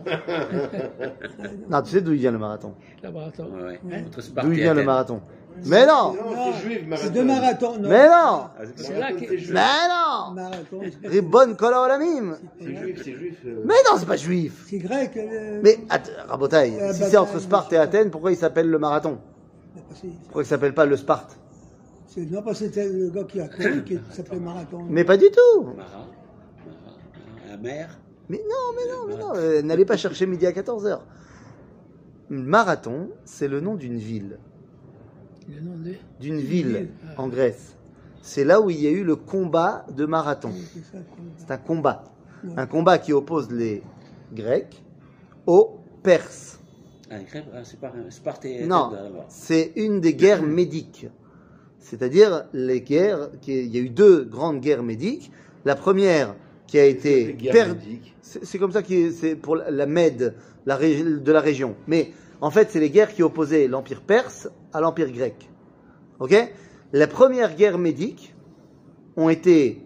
non, 1.70 1.82
tu 1.82 1.90
sais 1.90 2.00
d'où 2.00 2.12
il 2.12 2.18
vient 2.18 2.30
le 2.32 2.38
marathon 2.38 2.74
Le 3.02 3.10
marathon. 3.10 3.44
Ouais, 3.54 3.80
ouais. 3.84 4.04
Entre 4.06 4.20
D'où 4.42 4.52
il 4.52 4.60
vient 4.60 4.74
le 4.74 4.82
marathon 4.84 5.20
Mais 5.64 5.86
non 5.86 6.12
Non, 6.12 6.52
c'est 6.52 6.68
juif, 6.68 6.86
marathon. 6.86 7.06
C'est 7.06 7.12
deux 7.14 7.24
marathons. 7.24 7.78
Non. 7.78 7.88
Mais 7.88 8.06
non 8.08 8.12
Ah, 8.12 8.50
c'est 8.76 8.98
là 8.98 9.12
que-. 9.12 9.52
Mais 9.52 9.88
non 9.88 10.34
Marathon. 10.34 10.80
Ribon 11.04 11.54
Kola 11.54 11.82
Olamim 11.82 12.36
C'est 12.60 12.76
juif, 12.76 13.00
c'est 13.02 13.12
juif. 13.14 13.34
euh. 13.46 13.62
Mais 13.64 13.74
non, 13.90 13.96
c'est 13.98 14.06
pas 14.06 14.16
juif 14.16 14.64
C'est 14.68 14.78
grec. 14.78 15.12
euh, 15.16 15.60
Mais, 15.64 15.78
Rabotaï, 16.28 16.76
Euh, 16.78 16.92
si 16.92 17.00
bah, 17.00 17.06
c'est 17.10 17.16
entre 17.16 17.38
Sparte 17.38 17.72
et 17.72 17.78
Athènes, 17.78 18.10
pourquoi 18.10 18.32
il 18.32 18.36
s'appelle 18.36 18.68
le 18.68 18.78
marathon? 18.78 19.18
Pourquoi 20.24 20.42
il 20.42 20.46
s'appelle 20.46 20.74
pas 20.74 20.86
le 20.86 20.96
Sparte 20.96 21.38
c'est- 22.06 22.22
Non, 22.30 22.42
parce 22.42 22.58
que 22.60 22.66
c'était 22.66 22.88
le 22.88 23.10
gars 23.10 23.24
qui 23.24 23.40
a 23.40 23.48
couru 23.48 23.84
qui 23.84 23.98
s'appelait 24.10 24.40
Marathon. 24.40 24.84
Mais 24.88 25.04
pas 25.04 25.16
du 25.16 25.26
tout 25.30 25.62
Mara, 25.64 25.74
Mara, 25.76 26.08
la 27.48 27.56
mer. 27.56 27.98
Mais 28.28 28.38
non, 28.38 28.74
mais 28.76 28.92
non, 28.92 29.06
mais 29.08 29.16
non, 29.16 29.32
euh, 29.36 29.62
n'allez 29.62 29.84
pas 29.84 29.96
chercher 29.96 30.26
midi 30.26 30.46
à 30.46 30.52
14h. 30.52 31.00
Marathon, 32.28 33.10
c'est 33.24 33.48
le 33.48 33.60
nom 33.60 33.74
d'une 33.74 33.96
ville. 33.98 34.38
Le 35.48 35.60
nom 35.60 35.76
de. 35.76 35.94
D'une 36.20 36.38
ville 36.38 36.90
en 37.16 37.26
Grèce. 37.28 37.74
C'est 38.22 38.44
là 38.44 38.60
où 38.60 38.70
il 38.70 38.80
y 38.80 38.86
a 38.86 38.90
eu 38.90 39.02
le 39.02 39.16
combat 39.16 39.84
de 39.96 40.04
marathon. 40.06 40.50
C'est 40.52 40.80
ça, 40.84 40.98
quoi. 40.98 41.24
C'est 41.38 41.50
un 41.50 41.56
combat. 41.56 42.04
Un 42.56 42.66
combat 42.66 42.98
qui 42.98 43.12
oppose 43.12 43.50
les 43.50 43.82
Grecs 44.32 44.80
aux 45.46 45.78
Perses. 46.02 46.59
Non, 48.66 48.90
d'abord. 48.90 49.26
c'est 49.28 49.72
une 49.76 50.00
des 50.00 50.14
guerres 50.14 50.42
médiques. 50.42 51.08
C'est-à-dire 51.78 52.44
les 52.52 52.80
guerres, 52.82 53.30
qui- 53.40 53.64
il 53.64 53.74
y 53.74 53.78
a 53.78 53.82
eu 53.82 53.88
deux 53.90 54.24
grandes 54.24 54.60
guerres 54.60 54.82
médiques. 54.82 55.32
La 55.64 55.74
première 55.74 56.34
qui 56.66 56.78
a 56.78 56.84
été 56.84 57.26
Les 57.26 57.32
guerres 57.34 57.52
perdue. 57.52 57.88
médiques. 57.88 58.16
C'est 58.22 58.58
comme 58.58 58.70
ça 58.72 58.82
que 58.82 59.10
c'est 59.10 59.34
pour 59.34 59.56
la- 59.56 59.86
Mède 59.86 60.34
la 60.66 60.78
de 60.78 61.32
la 61.32 61.40
région. 61.40 61.74
Mais 61.88 62.12
en 62.40 62.50
fait, 62.50 62.70
c'est 62.70 62.80
les 62.80 62.90
guerres 62.90 63.12
qui 63.12 63.22
opposaient 63.22 63.66
l'empire 63.66 64.02
perse 64.02 64.48
à 64.72 64.80
l'empire 64.80 65.10
grec. 65.10 65.48
Ok? 66.20 66.34
La 66.92 67.06
première 67.06 67.56
guerre 67.56 67.78
médique 67.78 68.34
ont 69.16 69.28
été 69.30 69.82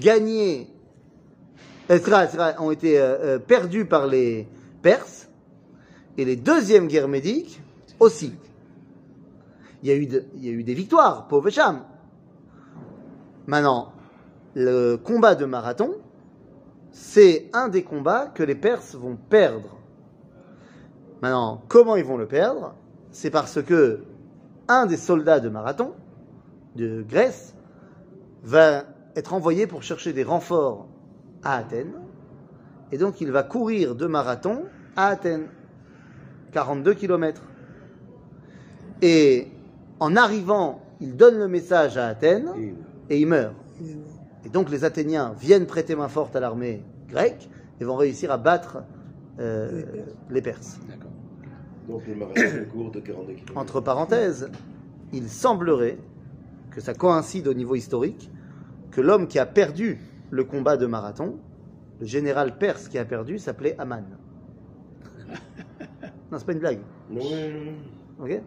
gagnées, 0.00 0.68
euh, 1.90 1.98
ont 2.60 2.70
été 2.70 2.98
euh, 2.98 3.16
euh, 3.20 3.38
perdues 3.38 3.84
par 3.84 4.06
les 4.06 4.46
Perses, 4.82 5.25
et 6.18 6.24
les 6.24 6.36
deuxièmes 6.36 6.88
guerres 6.88 7.08
médiques 7.08 7.60
aussi. 8.00 8.34
Il 9.82 9.88
y 9.88 9.92
a 9.92 9.96
eu, 9.96 10.08
il 10.34 10.44
y 10.44 10.48
a 10.48 10.52
eu 10.52 10.62
des 10.62 10.74
victoires, 10.74 11.28
pauvre 11.28 11.50
Cham. 11.50 11.82
Maintenant, 13.46 13.92
le 14.54 14.96
combat 14.96 15.34
de 15.34 15.44
marathon, 15.44 15.94
c'est 16.90 17.50
un 17.52 17.68
des 17.68 17.84
combats 17.84 18.26
que 18.26 18.42
les 18.42 18.54
Perses 18.54 18.94
vont 18.94 19.16
perdre. 19.16 19.76
Maintenant, 21.22 21.62
comment 21.68 21.96
ils 21.96 22.04
vont 22.04 22.16
le 22.16 22.26
perdre? 22.26 22.74
C'est 23.10 23.30
parce 23.30 23.62
que 23.62 24.00
un 24.68 24.86
des 24.86 24.96
soldats 24.96 25.40
de 25.40 25.48
marathon, 25.48 25.92
de 26.74 27.04
Grèce, 27.06 27.54
va 28.42 28.84
être 29.14 29.32
envoyé 29.34 29.66
pour 29.66 29.82
chercher 29.82 30.12
des 30.12 30.24
renforts 30.24 30.88
à 31.42 31.56
Athènes. 31.56 31.94
Et 32.92 32.98
donc, 32.98 33.20
il 33.20 33.30
va 33.30 33.42
courir 33.42 33.94
de 33.94 34.06
marathon 34.06 34.64
à 34.96 35.08
Athènes. 35.08 35.48
42 36.52 36.94
km. 36.94 37.42
Et 39.02 39.48
en 40.00 40.16
arrivant, 40.16 40.80
il 41.00 41.16
donne 41.16 41.38
le 41.38 41.48
message 41.48 41.96
à 41.98 42.06
Athènes 42.08 42.48
Et- 43.10 43.20
il 43.20 43.26
meurt. 43.26 43.54
Et 44.44 44.48
donc 44.48 44.70
les 44.70 44.84
Athéniens 44.84 45.34
viennent 45.38 45.66
prêter 45.66 45.94
main 45.96 46.08
forte 46.08 46.34
à 46.36 46.40
l'armée 46.40 46.82
grecque 47.08 47.48
et 47.80 47.84
vont 47.84 47.96
réussir 47.96 48.30
à 48.30 48.38
battre 48.38 48.78
euh, 49.38 49.82
les 50.30 50.40
Perses. 50.40 50.78
D'accord. 50.88 51.10
Donc 51.88 52.02
le 52.06 52.64
court 52.64 52.90
de 52.90 53.00
42 53.00 53.32
km. 53.34 53.52
Entre 53.56 53.80
parenthèses, 53.80 54.50
il 55.12 55.28
semblerait 55.28 55.98
que 56.70 56.80
ça 56.80 56.94
coïncide 56.94 57.46
au 57.48 57.54
niveau 57.54 57.74
historique 57.74 58.30
que 58.90 59.00
l'homme 59.00 59.28
qui 59.28 59.38
a 59.38 59.46
perdu 59.46 59.98
le 60.30 60.44
combat 60.44 60.76
de 60.76 60.86
marathon, 60.86 61.36
le 62.00 62.06
général 62.06 62.56
perse 62.58 62.88
qui 62.88 62.98
a 62.98 63.04
perdu, 63.04 63.38
s'appelait 63.38 63.76
Aman. 63.78 64.04
Non, 66.30 66.38
c'est 66.38 66.44
pas 66.46 66.52
une 66.52 66.58
blague. 66.58 66.80
Ok 68.20 68.40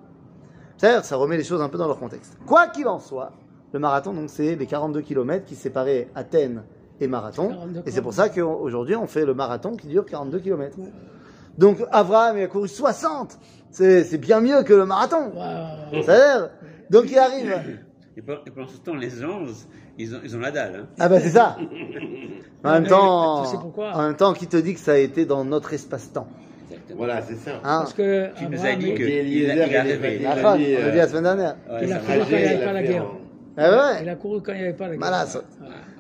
C'est-à-dire, 0.78 1.06
ça 1.06 1.16
remet 1.16 1.38
les 1.38 1.44
choses 1.44 1.62
un 1.62 1.70
peu 1.70 1.78
dans 1.78 1.88
leur 1.88 2.00
contexte. 2.00 2.38
Quoi 2.46 2.68
qu'il 2.68 2.88
en 2.88 3.00
soit, 3.00 3.32
le 3.74 3.80
marathon, 3.80 4.14
donc, 4.14 4.30
c'est 4.30 4.56
les 4.56 4.66
42 4.66 5.02
km 5.02 5.46
qui 5.46 5.56
séparaient 5.56 6.10
Athènes 6.16 6.64
et 7.00 7.08
Marathon. 7.08 7.50
42 7.50 7.84
Et 7.86 7.92
c'est 7.92 8.02
pour 8.02 8.14
ça 8.14 8.30
qu'aujourd'hui, 8.30 8.96
on 8.96 9.08
fait 9.08 9.26
le 9.26 9.34
marathon 9.34 9.76
qui 9.76 9.88
dure 9.88 10.06
42 10.06 10.40
km. 10.40 10.78
Ouais. 10.80 10.86
Donc, 11.58 11.78
Abraham, 11.92 12.38
il 12.38 12.44
a 12.44 12.48
couru 12.48 12.68
60. 12.68 13.38
C'est 13.72 14.04
c'est 14.04 14.18
bien 14.18 14.40
mieux 14.42 14.64
que 14.64 14.74
le 14.74 14.86
marathon. 14.86 15.32
Waouh. 15.36 16.04
C'est-à-dire, 16.04 16.50
donc 16.90 17.06
il 17.12 17.18
arrive. 17.20 17.54
Et 18.18 18.22
pe- 18.22 18.40
et 18.46 18.52
pendant 18.52 18.68
ce 18.68 18.78
temps, 18.78 18.96
les 18.96 19.24
anges, 19.24 19.52
ils 19.98 20.16
ont, 20.16 20.20
ils 20.24 20.36
ont 20.36 20.40
la 20.40 20.52
dalle. 20.52 20.76
Hein. 20.76 20.88
Ah 21.00 21.08
ben 21.08 21.22
c'est 21.22 21.30
ça. 21.30 21.56
En 22.64 22.72
même 22.72 22.88
temps, 22.88 23.44
tu 23.44 23.52
sais 23.52 23.58
pourquoi? 23.58 23.92
en 23.96 24.02
même 24.02 24.16
temps, 24.18 24.34
qui 24.34 24.48
te 24.48 24.58
dit 24.58 24.74
que 24.74 24.80
ça 24.82 24.92
a 24.94 24.98
été 24.98 25.26
dans 25.26 25.46
notre 25.46 25.72
espace-temps? 25.74 26.28
Exactement. 26.90 26.98
Voilà, 26.98 27.22
c'est 27.22 27.36
ça. 27.36 27.52
hein 27.64 27.80
Parce 27.82 27.94
que 27.94 28.34
Tu 28.36 28.46
nous 28.46 28.54
as 28.58 28.60
Abraham, 28.60 28.80
dit 28.80 28.94
que- 28.96 29.04
il 29.04 29.52
a- 29.52 29.68
il 29.68 29.78
rêvé. 29.78 30.20
La 30.24 30.36
phrase, 30.36 30.60
on 30.60 30.60
l'a 30.60 30.86
euh, 30.88 30.92
dit 30.92 30.98
la 30.98 31.08
semaine 31.08 31.24
dernière. 31.24 31.56
Ouais, 31.70 31.80
Il 31.84 31.94
a 31.94 32.00
va. 32.00 32.06
quand 32.06 32.14
il 32.30 32.36
n'y 32.38 32.44
avait 32.46 32.66
pas 32.66 32.74
la 32.74 32.84
guerre. 32.84 33.04
en- 33.04 33.18
Ah 33.58 33.72
ouais. 33.72 34.00
Il 34.04 34.10
a 34.10 34.16
couru 34.16 34.42
quand 34.42 34.52
il 34.54 34.58
n'y 34.58 34.64
avait 34.64 34.74
pas 34.74 34.88
la 34.90 34.98
guerre. 34.98 35.42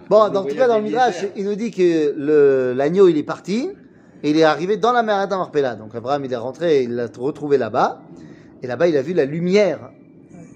Bon, 0.10 0.30
dans 0.30 0.42
Vous 0.42 0.50
tout 0.50 0.56
cas, 0.56 0.68
dans 0.68 0.78
le 0.78 0.84
Midrash, 0.84 1.26
il 1.36 1.46
nous 1.46 1.54
dit 1.56 1.70
que 1.72 2.16
le- 2.18 2.74
l'agneau, 2.74 3.08
il 3.08 3.18
est 3.18 3.24
parti, 3.24 3.70
et 4.24 4.30
il 4.32 4.38
est 4.38 4.44
arrivé 4.44 4.78
dans 4.78 4.92
la 4.92 5.04
mer 5.04 5.28
Marpella. 5.30 5.76
Donc 5.76 5.94
Abraham, 5.94 6.26
il 6.26 6.34
est 6.34 6.38
rentré, 6.38 6.78
et 6.80 6.84
il 6.84 6.96
l'a 6.96 7.08
retrouvé 7.20 7.58
là-bas, 7.60 8.02
et 8.64 8.68
là-bas, 8.68 8.88
il 8.88 8.98
a 8.98 9.02
vu 9.04 9.14
la 9.14 9.26
lumière 9.26 9.92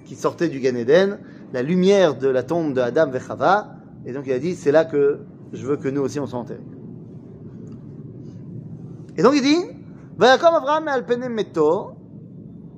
qui 0.06 0.16
sortait 0.16 0.50
du 0.50 0.60
Gan 0.60 0.76
Eden, 0.76 1.20
la 1.54 1.62
lumière 1.62 2.16
de 2.16 2.28
la 2.30 2.42
tombe 2.42 2.74
de 2.74 2.82
Adam 2.82 3.08
Vechava, 3.12 3.76
et 4.08 4.12
donc 4.12 4.24
il 4.26 4.34
a 4.34 4.40
dit, 4.40 4.56
c'est 4.56 4.72
là 4.72 4.86
que 4.86 5.20
je 5.54 5.66
veux 5.68 5.78
que 5.78 5.88
nous 5.88 6.02
aussi 6.02 6.20
on 6.20 6.26
soit 6.26 6.40
enterrés. 6.40 6.60
Et 9.18 9.22
donc 9.22 9.34
il 9.36 9.42
dit, 9.44 9.58
Vayakom 10.18 10.56
Abraham 10.56 10.88
al 10.88 11.06
pene 11.06 11.30
meto, 11.30 11.96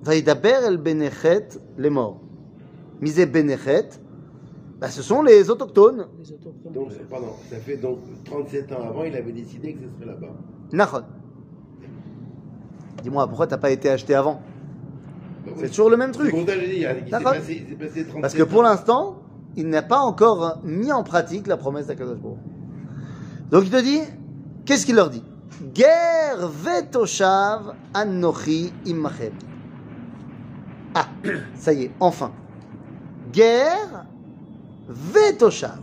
Vaïdaber 0.03 0.67
el 0.67 0.77
benechet 0.77 1.59
les 1.77 1.89
morts. 1.89 2.21
Misé 3.01 3.25
benechet, 3.25 3.99
bah, 4.79 4.89
ce 4.89 5.01
sont 5.01 5.21
les 5.21 5.49
autochtones. 5.49 6.07
Les 6.19 6.31
autochtones. 6.31 6.73
Donc, 6.73 6.93
pardon, 7.09 7.33
ça 7.49 7.57
fait 7.57 7.77
donc 7.77 7.99
37 8.25 8.71
ans 8.71 8.87
avant, 8.89 9.03
il 9.03 9.15
avait 9.15 9.31
décidé 9.31 9.73
que 9.73 9.79
ce 9.81 9.95
serait 9.95 10.05
là-bas. 10.05 10.33
Nachon. 10.71 11.03
Dis-moi, 13.03 13.27
pourquoi 13.27 13.47
t'as 13.47 13.57
pas 13.57 13.71
été 13.71 13.89
acheté 13.89 14.15
avant? 14.15 14.41
Bah 15.45 15.51
oui. 15.55 15.61
C'est 15.61 15.69
toujours 15.69 15.89
le 15.89 15.97
même 15.97 16.11
truc. 16.11 16.33
je 16.35 16.65
dis, 16.65 16.85
il 17.05 17.09
passé, 17.11 17.65
il 17.69 17.77
passé 17.77 18.03
37 18.05 18.21
Parce 18.21 18.33
que 18.33 18.43
pour 18.43 18.63
l'instant, 18.63 19.21
il 19.55 19.67
n'a 19.69 19.81
pas 19.81 19.99
encore 19.99 20.59
mis 20.63 20.91
en 20.91 21.03
pratique 21.03 21.47
la 21.47 21.57
promesse 21.57 21.87
d'Akadosh. 21.87 22.19
Donc 23.51 23.63
il 23.63 23.69
te 23.69 23.81
dit, 23.81 23.99
qu'est-ce 24.65 24.85
qu'il 24.85 24.95
leur 24.95 25.09
dit? 25.09 25.23
Ger 25.73 26.37
vetoshav 26.63 27.75
anochi 27.93 28.73
imachem. 28.85 29.33
Ah, 30.93 31.07
ça 31.55 31.73
y 31.73 31.83
est, 31.83 31.91
enfin. 31.99 32.31
Ger 33.33 34.05
vetoshav. 34.87 35.79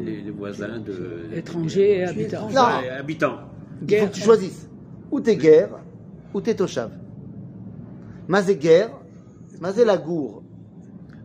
Les, 0.00 0.22
les 0.22 0.30
voisin 0.30 0.78
de. 0.78 1.28
Étranger 1.34 1.98
et 1.98 2.04
habitant. 2.04 2.48
Non. 2.50 2.80
Ouais, 2.80 2.90
habitant. 2.90 3.34
Il 3.36 3.80
faut 3.80 3.86
Guerre. 3.86 4.10
que 4.10 4.14
tu 4.14 4.20
choisisses. 4.20 4.68
Ou 5.10 5.20
t'es 5.20 5.36
guerre, 5.36 5.70
ou 6.32 6.40
t'es 6.40 6.54
toshav. 6.54 6.90
Mazé 8.28 8.56
guerre, 8.56 8.90
mazé 9.60 9.84
la 9.84 9.96
gour. 9.96 10.42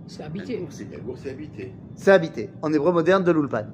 C'est 0.08 0.24
habité. 0.24 0.66
La 0.92 0.98
bourse 1.00 1.26
est 1.26 1.32
habitée. 1.32 1.74
C'est 1.96 2.12
habité. 2.12 2.50
En 2.62 2.74
hébreu 2.74 2.92
moderne 2.92 3.24
de 3.24 3.32
l'Ulpan. 3.32 3.66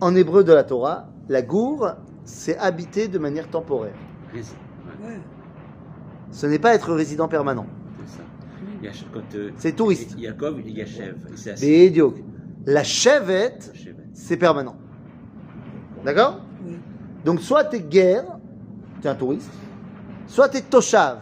En 0.00 0.14
hébreu 0.14 0.44
de 0.44 0.52
la 0.52 0.64
Torah, 0.64 1.08
la 1.28 1.42
gour, 1.42 1.88
c'est 2.26 2.58
habité 2.58 3.08
de 3.08 3.18
manière 3.18 3.48
temporaire. 3.48 3.94
Ouais, 4.34 4.42
Ouais. 5.02 5.18
Ce 6.30 6.46
n'est 6.46 6.58
pas 6.58 6.74
être 6.74 6.92
résident 6.92 7.28
permanent. 7.28 7.66
c'est 8.04 9.04
euh, 9.36 9.50
C'est 9.56 9.72
touriste. 9.72 10.18
Yaakov, 10.18 10.60
il 10.60 10.78
y. 10.78 10.80
Il 11.30 11.38
s'est 11.38 11.50
assis. 11.52 11.64
Bédiok. 11.66 12.16
La 12.66 12.82
chevette, 12.82 13.72
c'est 14.12 14.36
permanent. 14.36 14.76
D'accord 16.04 16.40
Oui. 16.64 16.78
Donc 17.24 17.40
soit 17.40 17.64
t'es 17.64 17.80
guerre, 17.80 18.24
t'es 19.00 19.08
un 19.08 19.14
touriste, 19.14 19.50
soit 20.26 20.48
t'es 20.48 20.60
toshav, 20.60 21.18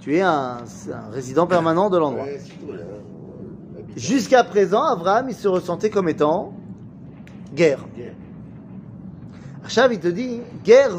tu 0.00 0.14
es 0.16 0.20
un, 0.20 0.58
un 0.92 1.10
résident 1.10 1.46
permanent 1.46 1.90
de 1.90 1.98
l'endroit. 1.98 2.24
Ouais, 2.24 2.38
c'est 2.38 2.52
hein. 2.52 3.86
Jusqu'à 3.96 4.44
présent, 4.44 4.82
Abraham, 4.82 5.26
il 5.28 5.34
se 5.34 5.48
ressentait 5.48 5.90
comme 5.90 6.08
étant 6.08 6.52
guerre. 7.54 7.86
Guerre. 7.96 8.14
Il 9.68 10.00
te 10.00 10.08
dit, 10.08 10.40
guerre 10.64 10.92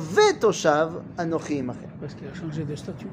anochi. 1.17 1.63
Parce 2.01 2.13
qu'il 2.13 2.27
a 2.27 2.33
changé 2.33 2.63
de 2.63 2.75
statut. 2.75 3.07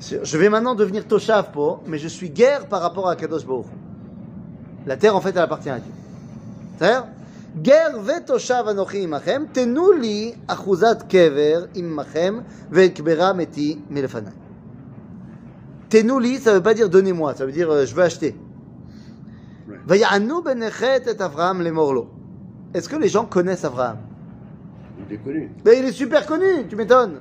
Je 0.00 0.38
vais 0.38 0.48
maintenant 0.48 0.74
devenir 0.74 1.06
toshav 1.06 1.52
po, 1.52 1.80
mais 1.86 1.98
je 1.98 2.08
suis 2.08 2.30
guerre 2.30 2.66
par 2.66 2.80
rapport 2.82 3.08
à 3.08 3.16
Kadosh 3.16 3.46
Baruch. 3.46 3.66
La 4.86 4.96
terre, 4.96 5.14
en 5.14 5.20
fait, 5.20 5.30
elle 5.30 5.38
appartient 5.38 5.70
à 5.70 5.78
Dieu. 5.78 5.92
C'est-à-dire, 6.76 7.06
guerre 7.56 8.00
ve 8.00 8.24
toshav 8.24 8.68
anochi 8.68 9.02
imachem, 9.02 9.48
tenu 9.48 9.98
li 10.00 10.34
achuzat 10.48 11.06
kever 11.08 11.68
imachem 11.74 12.42
ve'ekbera 12.70 13.34
meti 13.34 13.78
milefanai. 13.90 14.32
Tenu 15.88 16.20
li, 16.20 16.38
ça 16.38 16.54
veut 16.54 16.62
pas 16.62 16.74
dire 16.74 16.88
donnez-moi, 16.88 17.34
ça 17.34 17.46
veut 17.46 17.52
dire 17.52 17.70
euh, 17.70 17.86
je 17.86 17.94
veux 17.94 18.02
acheter. 18.02 18.36
Vayanu 19.86 20.42
benechet 20.44 21.02
et 21.06 21.22
Avraham 21.22 21.62
le 21.62 21.72
morlo. 21.72 22.10
Est-ce 22.74 22.88
que 22.88 22.96
les 22.96 23.08
gens 23.08 23.24
connaissent 23.24 23.64
Avraham 23.64 23.98
Il 25.08 25.14
est 25.14 25.18
connu. 25.18 25.50
Ben, 25.64 25.74
il 25.78 25.84
est 25.84 25.92
super 25.92 26.26
connu, 26.26 26.66
tu 26.68 26.76
m'étonnes. 26.76 27.20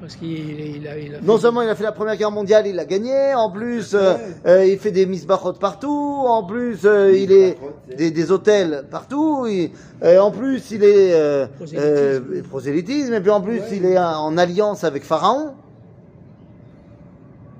Parce 0.00 0.16
qu'il 0.16 0.28
il 0.60 0.86
a, 0.86 0.98
il 0.98 1.14
a 1.14 1.20
Non 1.22 1.38
seulement 1.38 1.62
il 1.62 1.68
a 1.68 1.74
fait 1.74 1.82
la 1.84 1.92
première 1.92 2.16
guerre 2.16 2.30
mondiale, 2.30 2.66
il 2.66 2.76
l'a 2.76 2.84
gagné, 2.84 3.32
en 3.34 3.50
plus 3.50 3.94
euh, 3.94 4.14
euh, 4.46 4.66
il 4.66 4.78
fait 4.78 4.90
des 4.90 5.06
misbachot 5.06 5.54
partout, 5.54 5.88
en 6.26 6.44
plus 6.44 6.80
euh, 6.84 7.16
il 7.16 7.32
est 7.32 7.56
des, 7.96 8.10
des 8.10 8.30
hôtels 8.30 8.84
partout, 8.90 9.46
il- 9.46 9.70
euh, 10.02 10.18
en 10.20 10.30
plus 10.30 10.70
il 10.72 10.84
est 10.84 11.14
euh, 11.14 11.46
Prosélytisme. 11.56 12.32
euh, 12.34 12.42
prosélytisme, 12.42 13.14
et 13.14 13.20
puis 13.20 13.30
en 13.30 13.40
plus 13.40 13.62
il 13.72 13.86
est 13.86 13.98
en 13.98 14.26
en 14.26 14.36
alliance 14.36 14.84
avec 14.84 15.04
Pharaon, 15.04 15.54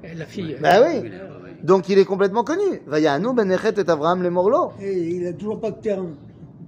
Et 0.04 0.14
la 0.14 0.26
fille. 0.26 0.56
Bah 0.60 0.82
oui. 0.82 1.00
Oui, 1.02 1.10
donc 1.62 1.88
il 1.88 1.98
est 1.98 2.04
complètement 2.04 2.44
connu. 2.44 2.82
Vayanu 2.86 3.32
benechet 3.34 3.72
et 3.78 3.88
Avraham 3.90 4.22
le 4.22 4.28
morlo. 4.30 4.72
Et 4.82 4.92
il 4.92 5.26
a 5.26 5.32
toujours 5.32 5.60
pas 5.60 5.70
de 5.70 5.80
terrain. 5.80 6.10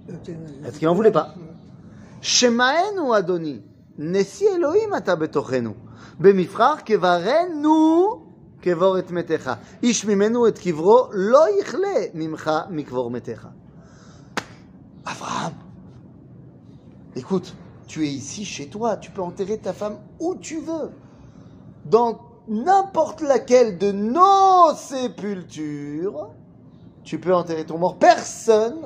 De 0.09 0.15
terrain. 0.25 0.39
Est-ce 0.67 0.79
qu'il 0.79 0.89
en 0.89 0.95
voulait 0.95 1.13
pas? 1.13 1.35
שמענו 2.22 3.18
אדוני, 3.18 3.60
נשיא 3.98 4.50
אלוהים 4.56 4.96
אתה 4.98 5.16
בתוכנו, 5.16 5.74
במפרח 6.20 6.80
קברנו 6.80 8.22
קבור 8.62 9.00
את 9.00 9.12
מתיך. 9.12 9.52
איש 9.84 10.06
ממנו 10.06 10.48
את 10.48 10.60
קברו 10.60 11.08
לא 11.12 11.46
יכלה 11.60 12.00
ממך 12.14 12.52
מקבור 12.70 13.12
מתיך. 13.12 13.48
Abraham, 15.04 15.54
écoute, 17.16 17.56
tu 17.88 18.06
es 18.06 18.12
ici 18.12 18.46
chez 18.46 18.68
toi, 18.68 18.98
tu 18.98 19.10
peux 19.10 19.24
enterrer 19.24 19.58
ta 19.58 19.74
femme 19.74 19.98
où 20.20 20.36
tu 20.36 20.60
veux, 20.60 20.92
dans 21.86 22.20
n'importe 22.48 23.22
laquelle 23.22 23.80
de 23.80 23.92
nos 23.92 24.76
sépultures, 24.76 26.30
tu 27.04 27.18
peux 27.20 27.34
enterrer 27.34 27.66
ton 27.66 27.80
mort. 27.80 27.98
Personne 27.98 28.82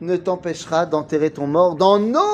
ne 0.00 0.16
t'empêchera 0.16 0.86
d'enterrer 0.86 1.32
ton 1.32 1.48
mort 1.48 1.74
dans 1.74 1.98
nos 1.98 2.33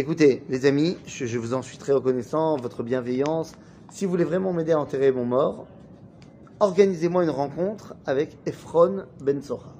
Écoutez, 0.00 0.42
les 0.48 0.64
amis, 0.64 0.96
je, 1.04 1.26
je 1.26 1.38
vous 1.38 1.52
en 1.52 1.60
suis 1.60 1.76
très 1.76 1.92
reconnaissant, 1.92 2.56
votre 2.56 2.82
bienveillance. 2.82 3.52
Si 3.90 4.06
vous 4.06 4.10
voulez 4.10 4.24
vraiment 4.24 4.50
m'aider 4.54 4.72
à 4.72 4.80
enterrer 4.80 5.12
mon 5.12 5.26
mort, 5.26 5.66
organisez-moi 6.58 7.24
une 7.24 7.28
rencontre 7.28 7.94
avec 8.06 8.38
Ephron 8.46 9.04
Ben 9.22 9.42
Sochar. 9.42 9.74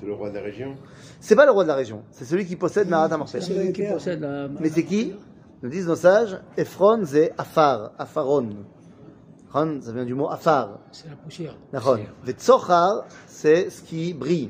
C'est 0.00 0.06
le 0.06 0.14
roi 0.14 0.30
de 0.30 0.36
la 0.36 0.40
région? 0.40 0.76
C'est 1.20 1.36
pas 1.36 1.44
le 1.44 1.52
roi 1.52 1.64
de 1.64 1.68
la 1.68 1.74
région, 1.74 2.04
c'est 2.10 2.24
celui 2.24 2.46
qui 2.46 2.56
possède 2.56 2.88
Marat 2.88 3.10
C'est 3.26 3.42
celui 3.42 3.70
qui 3.70 3.82
possède 3.82 4.22
la. 4.22 4.48
Mais 4.48 4.70
c'est 4.70 4.84
qui? 4.84 5.12
Nous 5.62 5.68
disent 5.68 5.88
nos 5.88 5.96
sages, 5.96 6.40
Ephron 6.56 7.02
c'est 7.04 7.34
Afar, 7.36 7.92
Afaron. 7.98 8.48
Afaron, 9.50 9.78
ça 9.82 9.92
vient 9.92 10.06
du 10.06 10.14
mot 10.14 10.30
Afar. 10.30 10.80
C'est 10.90 11.10
la 11.10 11.16
poussière. 11.16 11.54
D'accord. 11.70 11.98
Vetsochar, 12.24 13.04
c'est 13.26 13.68
ce 13.68 13.82
qui 13.82 14.14
brille. 14.14 14.48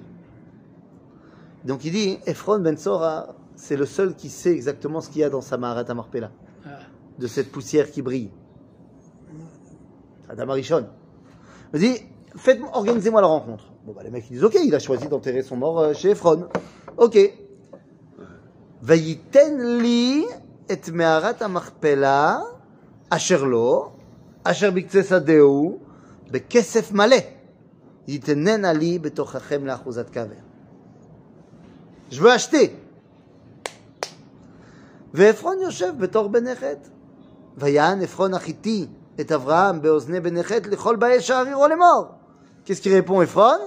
Donc 1.65 1.85
il 1.85 1.91
dit, 1.91 2.21
Ephron 2.27 2.61
ben 2.61 2.77
Sochar, 2.77 3.35
c'est 3.59 3.77
le 3.77 3.87
seul 3.87 4.15
qui 4.15 4.31
sait 4.31 4.53
exactement 4.53 5.01
ce 5.01 5.11
qu'il 5.11 5.21
y 5.21 5.25
a 5.25 5.31
dans 5.31 5.41
sa 5.41 5.59
Maharat 5.59 5.85
Amarpella, 5.89 6.31
ah. 6.65 6.79
de 7.19 7.27
cette 7.27 7.51
poussière 7.51 7.91
qui 7.91 8.03
brille. 8.03 8.31
Adam 10.29 10.51
Arishon. 10.51 10.87
Il 11.75 11.81
me 11.81 11.85
dit, 11.85 12.01
faites, 12.37 12.61
organisez-moi 12.73 13.21
la 13.21 13.27
rencontre. 13.27 13.65
Bon, 13.85 13.93
bah, 13.93 14.03
les 14.05 14.11
mecs, 14.11 14.25
ils 14.31 14.35
disent, 14.35 14.45
ok, 14.45 14.57
il 14.65 14.75
a 14.75 14.79
choisi 14.79 15.09
d'enterrer 15.09 15.43
son 15.43 15.57
mort 15.57 15.81
euh, 15.81 15.93
chez 15.93 16.11
Ephron. 16.11 16.49
Ok. 16.97 17.19
Vayiten 18.81 19.81
li 19.81 20.25
et 20.69 20.91
meharat 20.93 21.37
amarpela, 21.41 22.45
asher 23.11 23.39
lo, 23.39 23.93
asher 24.45 24.71
bikse 24.71 25.03
sadeu, 25.03 25.81
bekesef 26.31 26.93
male, 26.93 27.25
yitenen 28.07 28.65
ali 28.65 29.01
betochachem 29.01 29.67
la 29.67 29.81
kaver. 30.13 30.37
Je 32.11 32.21
veux 32.21 32.31
acheter 32.31 32.73
ועפרון 35.18 35.58
יושב 35.62 35.94
בתור 35.98 36.30
בן 36.30 36.56
חטא. 36.56 36.90
ויען 37.58 38.02
עפרון 38.02 38.34
החיתי 38.34 38.88
את 39.22 39.32
אברהם 39.32 39.82
באוזני 39.82 40.20
בן 40.20 40.44
חטא 40.44 40.70
לכל 40.70 40.96
באי 40.96 41.22
שערירו 41.22 41.68
לאמור. 41.68 42.06
Qu'est-ce 42.66 42.82
qu'il 42.82 43.08
répond 43.08 43.24
עפרון? 43.24 43.60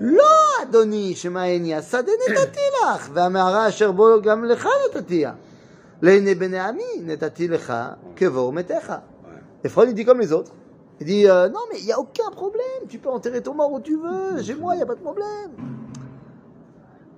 לא, 0.00 0.62
אדוני, 0.62 1.14
שמעני, 1.14 1.74
השדה 1.74 2.12
נתתי 2.30 2.60
לך, 2.82 3.08
והמערה 3.12 3.68
אשר 3.68 3.92
בו 3.92 4.22
גם 4.22 4.44
לך 4.44 4.68
נתתיה. 4.86 5.32
לעיני 6.02 6.34
בני 6.34 6.58
עמי 6.58 7.00
נתתי 7.02 7.48
לך 7.48 7.72
קבור 8.14 8.52
מתיך. 8.52 8.92
Ephron, 9.64 9.84
il 9.84 9.94
dit 9.94 10.04
comme 10.04 10.20
les 10.20 10.32
autres. 10.32 10.52
Il 11.00 11.06
dit, 11.06 11.28
euh, 11.28 11.48
non, 11.48 11.60
mais 11.70 11.78
il 11.80 11.86
n'y 11.86 11.92
a 11.92 11.98
aucun 11.98 12.30
problème, 12.30 12.82
tu 12.88 12.98
peux 12.98 13.10
enterrer 13.10 13.42
ton 13.42 13.54
mort 13.54 13.72
où 13.72 13.80
tu 13.80 13.96
veux, 13.96 14.42
chez 14.42 14.54
moi, 14.54 14.74
il 14.74 14.78
n'y 14.78 14.82
a 14.82 14.86
pas 14.86 14.94
de 14.94 15.00
problème. 15.00 15.50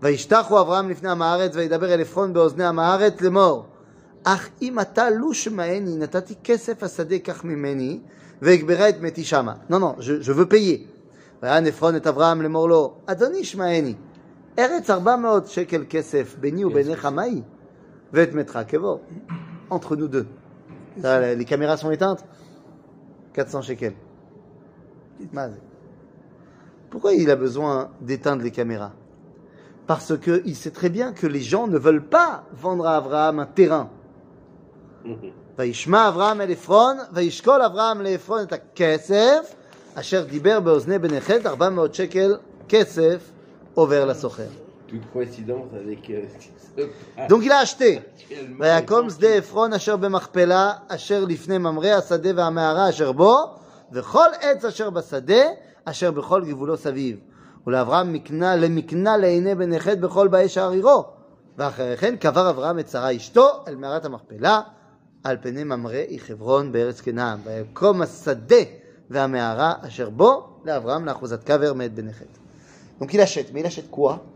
וישתחו 0.02 0.60
אברהם 0.60 0.90
לפני 0.90 1.10
עם 1.10 1.22
הארץ, 1.22 1.56
וידבר 1.56 1.94
אל 1.94 2.00
עפרון 2.00 2.32
באוזני 2.32 2.64
עם 2.64 2.78
הארץ 2.78 3.20
לאמור, 3.20 3.66
אך 4.24 4.48
אם 4.62 4.80
אתה 4.80 5.10
לו 5.10 5.34
שמעני, 5.34 5.96
נתתי 5.96 6.34
כסף 6.44 6.82
השדה 6.82 7.18
קח 7.18 7.44
ממני, 7.44 8.00
ואגברה 8.42 8.88
את 8.88 9.00
מתי 9.00 9.24
שמה. 9.24 9.54
לא, 9.70 9.80
לא, 9.80 9.94
je, 9.98 10.26
je 10.26 10.32
veux 10.32 10.52
payer. 10.52 10.78
ויען 11.42 11.66
עפרון 11.66 11.96
את 11.96 12.06
אברהם 12.06 12.42
לאמור 12.42 12.68
לו, 12.68 12.94
אדוני 13.06 13.44
שמעני, 13.44 13.94
ארץ 14.58 14.90
ארבע 14.90 15.16
מאות 15.16 15.46
שקל 15.46 15.84
כסף 15.90 16.36
ביני 16.40 16.64
וביניך 16.64 17.06
מהי? 17.06 17.42
ואת 18.12 18.34
מתך 18.34 18.58
קבור. 18.68 19.00
Entre 19.70 19.96
nous 19.96 20.08
deux. 20.08 20.26
Ça, 21.00 21.34
les 21.34 21.44
caméras 21.46 21.78
sont 21.78 21.90
éteintes 21.90 22.24
400 23.32 23.62
shekels. 23.62 23.94
מה 25.32 25.48
זה? 25.48 25.56
Pourquoi 26.90 27.14
il 27.14 27.30
a 27.30 27.36
besoin 27.36 27.88
d'éteindre 28.02 28.42
les 28.42 28.50
caméras 28.50 28.92
Parce 29.86 30.12
qu'il 30.18 30.56
sait 30.56 30.70
très 30.70 30.88
bien 30.88 31.12
que 31.12 31.26
les 31.26 31.40
gens 31.40 31.66
ne 31.66 31.78
veulent 31.78 32.08
pas 32.18 32.44
vendre 32.52 32.86
à 32.86 32.96
Abraham 32.96 33.40
un 33.40 33.46
terrain. 33.46 33.88
וישמע 35.58 36.08
אברהם 36.08 36.40
אל 36.40 36.50
עפרון, 36.50 36.96
וישקול 37.12 37.62
אברהם 37.62 38.00
לעפרון 38.00 38.42
את 38.42 38.52
הכסף, 38.52 39.54
אשר 39.94 40.24
דיבר 40.24 40.60
באוזני 40.60 40.98
בני 40.98 41.20
חטא, 41.20 41.48
400 41.48 41.94
שקל 41.94 42.36
כסף 42.68 43.30
עובר 43.74 44.04
לסוחר. 44.04 44.46
toute 44.92 45.12
coïncidence 45.12 45.70
avec 45.74 46.10
euh, 46.10 46.22
ce 46.32 46.38
qui 46.38 46.50
se 46.58 46.82
passe 46.82 47.28
Donc 47.28 47.42
il 47.44 47.52
a 47.52 47.58
acheté. 47.58 47.98
actuellement. 47.98 48.60
ויקום 48.60 49.10
שדה 49.10 49.28
עפרון 49.34 49.72
אשר 49.72 49.96
במכפלה 49.96 50.72
אשר 50.88 51.24
לפני 51.24 51.58
ממרא 51.58 51.88
השדה 51.90 52.30
והמערה 52.36 52.88
אשר 52.88 53.12
בו 53.12 53.36
וכל 53.92 54.28
עץ 54.40 54.64
אשר 54.64 54.90
בשדה 54.90 55.42
אשר 55.84 56.10
בכל 56.10 56.44
גבולו 56.44 56.76
סביב. 56.76 57.16
ולאברהם 57.66 58.12
מקנה 58.12 58.56
למקנה 58.56 59.16
לעיני 59.16 59.54
בן 59.54 59.78
חת 59.78 59.98
בכל 59.98 60.28
באי 60.28 60.48
שער 60.48 60.70
עירו. 60.70 61.04
ואחרי 61.58 61.96
כן 61.96 62.16
קבר 62.16 62.50
אברהם 62.50 62.78
את 62.78 62.88
שרה 62.88 63.16
אשתו 63.16 63.48
אל 63.68 63.76
מערת 63.76 64.04
המכפלה 64.04 64.60
על 65.24 65.36
פני 65.42 65.64
ממרא 65.64 65.92
היא 65.92 66.20
חברון 66.20 66.72
בארץ 66.72 67.00
כנען. 67.00 67.38
ויקום 67.44 68.02
השדה 68.02 68.56
והמערה 69.10 69.72
אשר 69.80 70.10
בו 70.10 70.48
לאברהם 70.64 71.04
לאחוזת 71.04 71.44
קבר 71.44 71.72
מאת 71.72 71.94
בן 71.94 72.12
חת. 72.12 72.38
Donc 73.00 73.14
il 73.14 73.20
achète, 73.20 73.52
mais 73.52 73.60
il 73.60 73.66
achète 73.66 73.90
quoi 73.90 74.16
Là, 74.16 74.35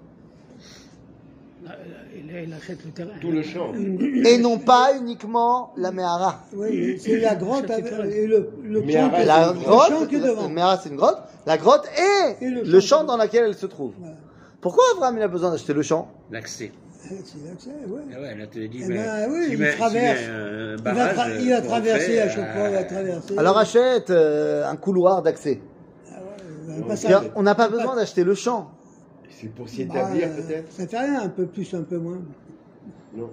Il, 2.33 2.47
il 2.47 2.53
achète 2.53 2.83
le 2.85 2.91
terrain. 2.91 3.09
Tout 3.19 3.31
le 3.31 3.41
champ. 3.43 3.73
Et 4.25 4.37
non 4.37 4.57
pas 4.59 4.95
uniquement 4.97 5.73
la 5.77 5.91
Mehara. 5.91 6.39
Oui, 6.55 6.97
c'est 6.99 7.19
la 7.19 7.35
grotte 7.35 7.69
avec, 7.69 7.85
et 7.91 8.27
le, 8.27 8.49
le 8.63 8.81
Mais 8.81 8.93
champ 8.93 9.05
arrête, 9.07 9.21
qui- 9.21 9.27
La 9.27 9.47
le 9.53 9.59
grotte, 9.59 9.89
champ 9.89 10.05
qui 10.05 10.15
est 10.15 10.19
la, 10.19 10.27
devant. 10.27 10.49
Mehara, 10.49 10.77
c'est 10.77 10.89
une 10.89 10.95
grotte. 10.95 11.17
La 11.45 11.57
grotte 11.57 11.85
et, 11.97 12.45
Et 12.45 12.49
le 12.49 12.61
le, 12.63 12.79
champ. 12.79 12.99
champ 12.99 13.03
dans 13.03 13.17
lequel 13.17 13.45
elle 13.47 13.55
se 13.55 13.65
trouve. 13.65 13.93
Voilà. 13.99 14.15
Pourquoi 14.61 14.83
Abraham 14.95 15.17
il 15.17 15.23
a 15.23 15.27
besoin 15.27 15.51
d'acheter 15.51 15.73
le 15.73 15.81
champ? 15.81 16.07
L'accès. 16.31 16.71
C'est 17.03 17.15
l'accès, 17.45 17.69
ouais. 17.87 18.01
Ah 18.15 18.21
ouais, 18.21 18.35
là, 18.37 18.45
tu 18.45 18.67
dis, 18.69 18.83
mais, 18.87 18.99
oui, 19.27 19.47
tu 19.47 19.53
il 19.53 19.57
mets- 19.59 19.71
tu 19.71 19.77
traverse. 19.77 20.19
mets 20.21 20.27
un 20.27 20.75
Il 20.77 20.83
va, 20.83 20.93
barrage, 20.93 21.17
tra- 21.17 21.41
il 21.41 21.49
va 21.49 21.61
pour 21.61 21.69
traverser 21.71 22.03
entrer, 22.05 22.19
à 22.21 22.29
chaque 22.29 22.53
fois, 22.55 22.69
il 22.69 22.75
euh, 22.75 22.83
traverser. 22.87 23.37
Alors 23.37 23.57
achète 23.57 24.09
euh, 24.11 24.69
un 24.69 24.75
couloir 24.75 25.21
d'accès. 25.23 25.59
Ah 26.11 26.17
ouais. 26.69 27.31
On 27.35 27.41
n'a 27.43 27.55
pas 27.55 27.69
besoin 27.69 27.95
d'acheter 27.95 28.23
le 28.23 28.35
champ. 28.35 28.69
C'est 29.41 29.47
pour 29.56 29.67
s'y 29.67 29.86
Bah, 29.86 29.95
établir 29.95 30.30
peut-être 30.36 30.71
Ça 30.71 30.88
fait 30.88 30.99
rien, 30.99 31.21
un 31.23 31.30
peu 31.30 31.45
plus, 31.47 31.73
un 31.73 31.82
peu 31.84 31.97
moins. 31.97 32.19
Non. 33.15 33.30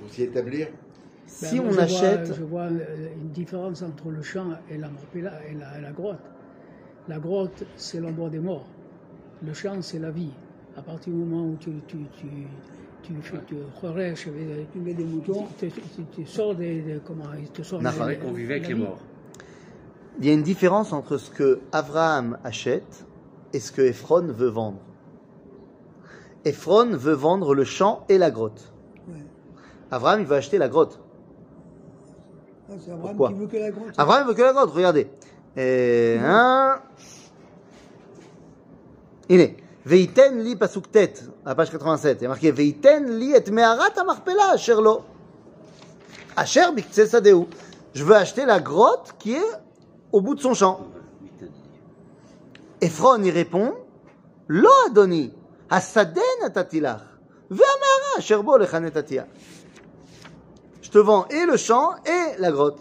Pour 0.00 0.10
s'y 0.12 0.22
établir 0.22 0.66
Ben, 0.68 1.48
Si 1.48 1.56
moi, 1.56 1.66
on 1.66 1.70
je 1.70 1.74
vois- 1.76 1.84
achète, 1.84 2.34
je 2.36 2.42
vois 2.42 2.66
une 2.68 3.28
différence 3.32 3.82
entre 3.82 4.10
le 4.10 4.22
champ 4.22 4.48
et 4.70 4.76
la, 4.76 4.88
et 5.14 5.20
la, 5.22 5.32
et 5.78 5.80
la 5.80 5.92
grotte. 5.92 6.18
La 7.08 7.18
grotte, 7.18 7.64
c'est 7.76 8.00
l'endroit 8.00 8.30
des 8.30 8.38
morts. 8.40 8.66
Le 9.46 9.52
champ, 9.54 9.80
c'est 9.80 9.98
la 9.98 10.10
vie. 10.10 10.30
À 10.76 10.82
partir 10.82 11.12
du 11.12 11.18
moment 11.18 11.46
où 11.46 11.56
tu, 11.60 11.70
tu, 11.86 11.98
tu, 12.18 12.26
tu, 13.02 13.12
tu 13.46 13.56
relèches, 13.80 14.28
Tu 14.72 14.78
mets 14.80 14.94
des 14.94 15.04
moutons. 15.04 15.46
tu, 15.58 15.68
tu- 15.70 16.04
tu 16.12 16.26
sors 16.26 16.54
des, 16.54 16.80
des- 16.82 17.00
comment 17.06 17.24
il 17.38 17.48
te 17.48 17.62
sort 17.62 17.80
des- 17.80 18.16
qu'on 18.16 18.32
vivait 18.32 18.54
avec 18.54 18.64
la 18.64 18.68
les 18.70 18.74
vie. 18.74 18.80
morts. 18.80 18.98
il 20.20 20.26
y 20.26 20.30
a 20.30 20.32
une 20.32 20.42
différence 20.42 20.92
entre 20.92 21.16
ce 21.18 21.30
que 21.30 21.60
Abraham 21.72 22.38
achète 22.44 23.04
et 23.52 23.60
ce 23.60 23.70
que 23.72 23.82
Ephron 23.82 24.22
veut 24.28 24.48
vendre. 24.48 24.78
Ephron 26.44 26.96
veut 26.96 27.14
vendre 27.14 27.54
le 27.54 27.64
champ 27.64 28.04
et 28.08 28.18
la 28.18 28.30
grotte. 28.30 28.72
Ouais. 29.08 29.14
Abraham, 29.90 30.20
il 30.20 30.26
veut 30.26 30.36
acheter 30.36 30.58
la 30.58 30.68
grotte. 30.68 31.00
Ah, 32.68 32.74
c'est 32.78 32.92
Abraham 32.92 33.16
Pourquoi 33.16 33.28
qui 33.28 33.34
veut 33.34 33.46
que 33.46 33.56
la 33.56 33.70
grotte. 33.70 33.88
Hein 33.88 33.94
Abraham 33.98 34.28
veut 34.28 34.34
que 34.34 34.42
la 34.42 34.52
grotte, 34.52 34.70
regardez. 34.70 35.08
Hein 35.56 36.80
il 39.28 39.40
est. 39.40 39.56
Veiten 39.84 40.38
li 40.40 40.56
pasuk 40.56 40.90
tet, 40.90 41.20
à 41.44 41.54
page 41.54 41.70
87, 41.70 42.18
il 42.20 42.22
y 42.22 42.26
a 42.26 42.28
marqué 42.30 42.50
Veiten 42.50 43.18
li 43.18 43.34
et 43.34 43.50
meharat 43.50 43.92
amarpela 44.00 44.52
asher 44.54 44.80
lo. 44.80 45.02
Asher 46.36 46.72
biktse 46.74 47.04
sadeu. 47.04 47.44
Je 47.92 48.02
veux 48.02 48.16
acheter 48.16 48.46
la 48.46 48.60
grotte 48.60 49.14
qui 49.18 49.34
est 49.34 49.52
au 50.10 50.22
bout 50.22 50.36
de 50.36 50.40
son 50.40 50.54
champ. 50.54 50.80
Ephron 52.80 53.22
y 53.22 53.30
répond 53.30 53.74
Lo 54.48 54.70
Adoni, 54.86 55.34
Hasadeh 55.68 56.20
je 60.82 60.90
te 60.90 60.98
vends 60.98 61.26
et 61.28 61.46
le 61.46 61.56
champ 61.56 61.94
et 62.04 62.38
la 62.40 62.52
grotte. 62.52 62.80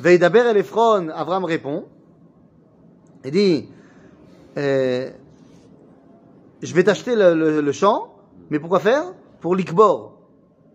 Veidaber 0.00 0.40
el 0.40 0.56
Ephron, 0.56 1.08
Avram 1.08 1.44
répond 1.44 1.86
et 3.24 3.30
dit 3.30 3.68
Je 4.56 5.12
vais 6.62 6.84
t'acheter 6.84 7.14
le, 7.16 7.72
champ, 7.72 8.14
mais 8.50 8.58
pourquoi 8.58 8.80
faire 8.80 9.14
Pour 9.40 9.54
l'ikbor. 9.54 10.18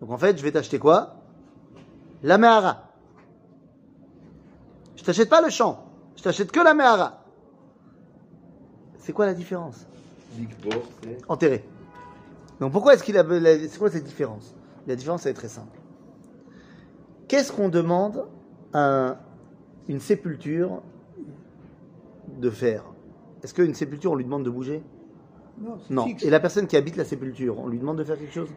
Donc 0.02 0.12
en 0.12 0.18
fait, 0.18 0.38
je 0.38 0.44
vais 0.44 0.52
t'acheter 0.52 0.80
quoi 0.80 1.16
La 2.24 2.38
mehara. 2.38 2.84
Je 4.96 5.02
ne 5.02 5.06
t'achète 5.06 5.30
pas 5.30 5.42
le 5.42 5.50
champ, 5.50 5.86
je 6.16 6.24
t'achète 6.24 6.52
que 6.52 6.60
la 6.60 6.74
mehara. 6.74 7.24
C'est 9.00 9.14
quoi 9.14 9.26
la 9.26 9.34
différence? 9.34 9.86
C'est. 11.04 11.18
enterré. 11.30 11.64
Donc 12.60 12.72
pourquoi 12.72 12.94
est-ce 12.94 13.04
qu'il 13.04 13.18
a... 13.18 13.24
C'est 13.68 13.78
quoi 13.78 13.90
cette 13.90 14.04
différence? 14.06 14.56
La 14.88 14.96
différence, 14.96 15.26
elle 15.26 15.32
est 15.32 15.36
très 15.36 15.48
simple. 15.48 15.78
Qu'est-ce 17.28 17.52
qu'on 17.52 17.70
demande 17.70 18.26
à 18.74 19.10
un- 19.10 19.18
une 19.88 20.00
sépulture 20.00 20.82
de 22.40 22.50
faire 22.50 22.84
Est-ce 23.44 23.54
qu'une 23.54 23.74
sépulture, 23.74 24.12
on 24.12 24.16
lui 24.16 24.24
demande 24.26 24.44
de 24.44 24.50
bouger? 24.50 24.82
Non, 25.60 25.78
c'est 25.86 25.94
Non. 25.94 26.06
fixe. 26.06 26.24
Et 26.24 26.30
la 26.30 26.40
personne 26.40 26.68
qui 26.68 26.78
habite 26.78 26.96
la 26.98 27.06
sépulture, 27.06 27.60
on 27.60 27.68
lui 27.68 27.80
demande 27.80 27.98
de 27.98 28.04
faire 28.04 28.18
quelque 28.18 28.34
chose? 28.34 28.50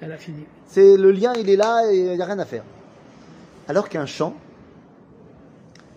Elle 0.00 0.12
a 0.12 0.16
fini. 0.16 0.44
C'est 0.66 0.96
le 0.96 1.10
lien, 1.12 1.32
il 1.34 1.48
est 1.48 1.56
là 1.56 1.90
et 1.92 1.96
il 1.96 2.14
n'y 2.16 2.22
a 2.22 2.24
rien 2.26 2.38
à 2.38 2.44
faire. 2.44 2.64
Alors 3.68 3.88
qu'un 3.88 4.06
champ, 4.06 4.34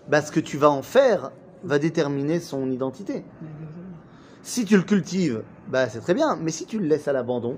bah, 0.08 0.21
ce 0.21 0.32
que 0.32 0.39
tu 0.39 0.58
vas 0.58 0.69
en 0.69 0.82
faire 0.84 1.32
va 1.63 1.80
déterminer 1.80 2.39
son 2.39 2.69
identité. 2.69 3.23
Si 4.45 4.63
tu 4.63 4.77
le 4.77 4.84
cultives, 4.84 5.41
bah, 5.69 5.89
c'est 5.89 5.99
très 6.01 6.13
bien. 6.13 6.36
Mais 6.39 6.51
si 6.51 6.67
tu 6.67 6.77
le 6.77 6.86
laisses 6.86 7.08
à 7.08 7.13
l'abandon, 7.13 7.58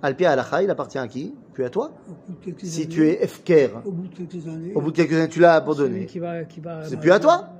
Alpia 0.00 0.30
Alacha, 0.30 0.62
il 0.62 0.70
appartient 0.70 0.96
à 0.96 1.06
qui? 1.06 1.34
Puis 1.52 1.62
à 1.62 1.68
toi. 1.68 1.92
Si 2.62 2.82
années- 2.84 2.88
tu 2.88 3.06
es 3.06 3.22
Efker, 3.22 3.68
Au 3.84 3.90
bout 3.92 4.08
de 4.08 4.14
quelques 4.14 4.46
années. 4.48 4.72
au 4.74 4.80
bout 4.80 4.90
de 4.92 4.96
quelques 4.96 5.12
années, 5.12 5.28
tu 5.28 5.40
l'as 5.40 5.56
abandonné. 5.56 6.06
qui 6.06 6.20
va, 6.20 6.44
qui 6.44 6.60
va, 6.60 6.84
C'est 6.88 6.96
plus 6.98 7.10
à 7.12 7.20
toi 7.20 7.50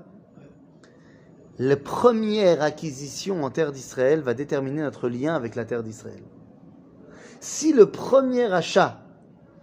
La 1.58 1.76
première 1.76 2.62
acquisition 2.62 3.44
en 3.44 3.50
terre 3.50 3.72
d'Israël 3.72 4.20
va 4.22 4.32
déterminer 4.32 4.80
notre 4.80 5.10
lien 5.10 5.34
avec 5.34 5.54
la 5.54 5.66
terre 5.66 5.82
d'Israël. 5.82 6.22
Si 7.40 7.74
le 7.74 7.90
premier 7.90 8.44
achat 8.50 9.02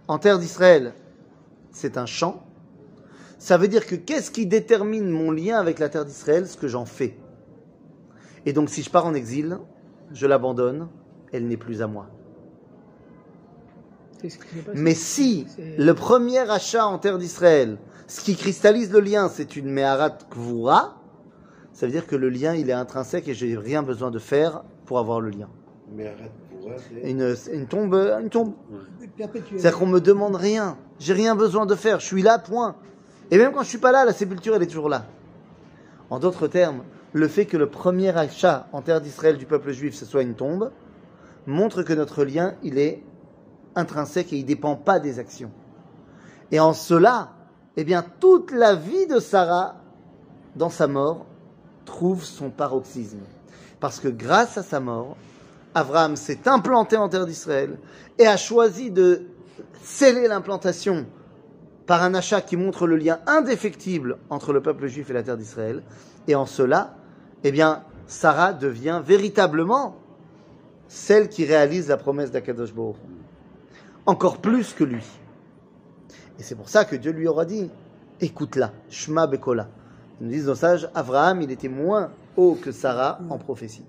en 0.06 0.18
terre 0.18 0.38
d'Israël, 0.38 0.92
c'est 1.72 1.96
un 1.98 2.06
champ, 2.06 2.46
ça 3.40 3.56
veut 3.58 3.66
dire 3.66 3.86
que 3.86 3.96
qu'est-ce 3.96 4.30
qui 4.30 4.46
détermine 4.46 5.08
mon 5.10 5.32
lien 5.32 5.58
avec 5.58 5.80
la 5.80 5.88
terre 5.88 6.04
d'Israël? 6.04 6.46
Ce 6.46 6.56
que 6.56 6.68
j'en 6.68 6.84
fais. 6.84 7.16
Et 8.46 8.52
donc 8.52 8.70
si 8.70 8.82
je 8.82 8.90
pars 8.90 9.04
en 9.04 9.12
exil, 9.14 9.58
je 10.12 10.26
l'abandonne, 10.26 10.88
elle 11.32 11.46
n'est 11.46 11.56
plus 11.56 11.82
à 11.82 11.86
moi. 11.86 12.06
Mais 14.74 14.94
si 14.94 15.46
le 15.78 15.92
premier 15.92 16.38
achat 16.38 16.86
en 16.86 16.98
terre 16.98 17.18
d'Israël, 17.18 17.78
ce 18.06 18.20
qui 18.20 18.36
cristallise 18.36 18.92
le 18.92 19.00
lien, 19.00 19.28
c'est 19.28 19.56
une 19.56 19.68
Meharat 19.68 20.18
Kvura, 20.30 21.02
ça 21.72 21.86
veut 21.86 21.92
dire 21.92 22.06
que 22.06 22.16
le 22.16 22.30
lien, 22.30 22.54
il 22.54 22.70
est 22.70 22.72
intrinsèque 22.72 23.28
et 23.28 23.34
j'ai 23.34 23.56
rien 23.56 23.82
besoin 23.82 24.10
de 24.10 24.18
faire 24.18 24.62
pour 24.86 24.98
avoir 24.98 25.20
le 25.20 25.30
lien. 25.30 25.48
Une, 27.04 27.34
une 27.52 27.66
tombe, 27.66 27.94
une 27.94 28.30
tombe. 28.30 28.54
C'est-à-dire 29.50 29.78
qu'on 29.78 29.86
me 29.86 30.00
demande 30.00 30.36
rien. 30.36 30.78
J'ai 30.98 31.12
rien 31.12 31.36
besoin 31.36 31.66
de 31.66 31.74
faire. 31.74 32.00
Je 32.00 32.06
suis 32.06 32.22
là, 32.22 32.38
point. 32.38 32.76
Et 33.30 33.38
même 33.38 33.52
quand 33.52 33.62
je 33.62 33.68
suis 33.68 33.78
pas 33.78 33.92
là, 33.92 34.04
la 34.04 34.12
sépulture, 34.12 34.54
elle 34.56 34.62
est 34.62 34.68
toujours 34.68 34.88
là. 34.88 35.04
En 36.08 36.18
d'autres 36.18 36.46
termes, 36.46 36.82
le 37.12 37.28
fait 37.28 37.46
que 37.46 37.56
le 37.56 37.68
premier 37.68 38.16
achat 38.16 38.68
en 38.72 38.82
terre 38.82 39.00
d'Israël 39.00 39.38
du 39.38 39.46
peuple 39.46 39.72
juif, 39.72 39.94
ce 39.94 40.04
soit 40.04 40.22
une 40.22 40.34
tombe, 40.34 40.70
montre 41.46 41.82
que 41.82 41.92
notre 41.92 42.24
lien, 42.24 42.54
il 42.62 42.78
est 42.78 43.02
intrinsèque 43.74 44.32
et 44.32 44.36
il 44.36 44.44
dépend 44.44 44.76
pas 44.76 44.98
des 44.98 45.18
actions. 45.18 45.50
Et 46.50 46.60
en 46.60 46.72
cela, 46.72 47.32
eh 47.76 47.84
bien, 47.84 48.04
toute 48.20 48.50
la 48.50 48.74
vie 48.74 49.06
de 49.06 49.20
Sarah, 49.20 49.76
dans 50.56 50.70
sa 50.70 50.86
mort, 50.86 51.26
trouve 51.84 52.24
son 52.24 52.50
paroxysme. 52.50 53.20
Parce 53.80 54.00
que 54.00 54.08
grâce 54.08 54.58
à 54.58 54.62
sa 54.62 54.80
mort, 54.80 55.16
Abraham 55.74 56.16
s'est 56.16 56.48
implanté 56.48 56.96
en 56.96 57.08
terre 57.08 57.26
d'Israël 57.26 57.78
et 58.18 58.26
a 58.26 58.36
choisi 58.36 58.90
de 58.90 59.26
sceller 59.82 60.26
l'implantation 60.26 61.06
par 61.86 62.02
un 62.02 62.14
achat 62.14 62.40
qui 62.40 62.56
montre 62.56 62.86
le 62.86 62.96
lien 62.96 63.20
indéfectible 63.26 64.18
entre 64.30 64.52
le 64.52 64.60
peuple 64.60 64.86
juif 64.86 65.10
et 65.10 65.12
la 65.12 65.22
terre 65.22 65.36
d'Israël. 65.36 65.82
Et 66.28 66.34
en 66.34 66.46
cela, 66.46 66.96
eh 67.44 67.52
bien, 67.52 67.82
Sarah 68.06 68.52
devient 68.52 69.02
véritablement 69.04 69.96
celle 70.88 71.28
qui 71.28 71.44
réalise 71.44 71.88
la 71.88 71.96
promesse 71.96 72.30
d'Akadosh 72.30 72.72
Baruch. 72.72 72.96
Encore 74.06 74.38
plus 74.38 74.72
que 74.72 74.84
lui. 74.84 75.04
Et 76.38 76.42
c'est 76.42 76.54
pour 76.54 76.68
ça 76.68 76.84
que 76.84 76.96
Dieu 76.96 77.12
lui 77.12 77.26
aura 77.26 77.44
dit, 77.44 77.70
écoute-la, 78.20 78.72
Shma 78.88 79.26
Bekola. 79.26 79.68
Ils 80.20 80.26
nous 80.26 80.32
disent 80.32 80.46
nos 80.46 80.54
sages, 80.54 80.88
Abraham, 80.94 81.42
il 81.42 81.50
était 81.50 81.68
moins 81.68 82.10
haut 82.36 82.56
que 82.60 82.72
Sarah 82.72 83.18
en 83.28 83.38
prophétie. 83.38 83.84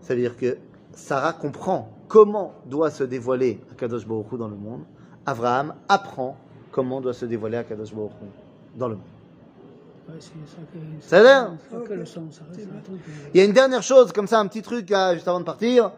Ça 0.00 0.14
veut 0.14 0.20
dire 0.20 0.36
que 0.36 0.56
Sarah 0.92 1.32
comprend 1.32 1.90
comment 2.08 2.54
doit 2.66 2.90
se 2.90 3.04
dévoiler 3.04 3.60
Akadosh 3.72 4.06
Baruch 4.06 4.34
dans 4.36 4.48
le 4.48 4.56
monde. 4.56 4.82
Abraham 5.26 5.74
apprend 5.88 6.36
comment 6.72 7.00
doit 7.00 7.12
se 7.12 7.26
dévoiler 7.26 7.58
Akadosh 7.58 7.94
Baruch 7.94 8.12
dans 8.76 8.88
le 8.88 8.96
monde. 8.96 9.19
Ça 11.00 11.18
a 11.18 11.22
l'air 11.22 11.52
euh, 11.72 12.04
Il 13.34 13.38
y 13.38 13.40
a 13.40 13.44
une 13.44 13.52
dernière 13.52 13.82
chose, 13.82 14.12
comme 14.12 14.26
ça, 14.26 14.38
un 14.38 14.46
petit 14.46 14.62
truc 14.62 14.90
là, 14.90 15.14
juste 15.14 15.28
avant 15.28 15.40
de 15.40 15.44
partir. 15.44 15.92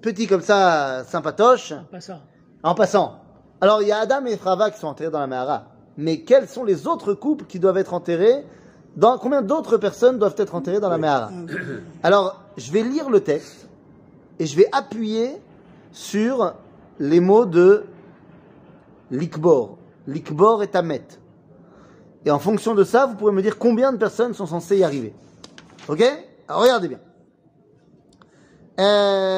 Petit 0.00 0.26
comme 0.26 0.40
ça, 0.40 1.04
sympatoche. 1.04 1.74
Pas 1.90 2.00
ça. 2.00 2.20
En 2.62 2.74
passant. 2.74 3.20
Alors, 3.60 3.82
il 3.82 3.88
y 3.88 3.92
a 3.92 3.98
Adam 3.98 4.24
et 4.26 4.36
Frava 4.36 4.70
qui 4.70 4.78
sont 4.78 4.88
enterrés 4.88 5.10
dans 5.10 5.20
la 5.20 5.26
Mahara. 5.26 5.66
Mais 5.96 6.20
quels 6.22 6.48
sont 6.48 6.64
les 6.64 6.86
autres 6.86 7.14
couples 7.14 7.44
qui 7.44 7.58
doivent 7.58 7.78
être 7.78 7.94
enterrés 7.94 8.44
dans, 8.96 9.18
Combien 9.18 9.42
d'autres 9.42 9.76
personnes 9.76 10.18
doivent 10.18 10.34
être 10.38 10.54
enterrées 10.54 10.80
dans 10.80 10.88
la 10.88 10.98
Mahara 10.98 11.30
Alors, 12.02 12.42
je 12.56 12.72
vais 12.72 12.82
lire 12.82 13.10
le 13.10 13.20
texte 13.20 13.68
et 14.38 14.46
je 14.46 14.56
vais 14.56 14.68
appuyer 14.72 15.36
sur 15.92 16.54
les 16.98 17.20
mots 17.20 17.46
de 17.46 17.84
Likbor. 19.10 19.78
Likbor 20.06 20.62
et 20.62 20.68
Tamet. 20.68 21.04
Et 22.25 22.31
en 22.31 22.39
fonction 22.39 22.75
de 22.75 22.83
ça, 22.83 23.05
vous 23.05 23.15
pourrez 23.15 23.31
me 23.31 23.41
dire 23.41 23.57
combien 23.57 23.93
de 23.93 23.97
personnes 23.97 24.33
sont 24.33 24.45
censées 24.45 24.77
y 24.77 24.83
arriver. 24.83 25.13
Ok 25.87 26.03
Alors, 26.47 26.61
regardez 26.63 26.87
bien. 26.89 26.99
Euh, 28.79 29.37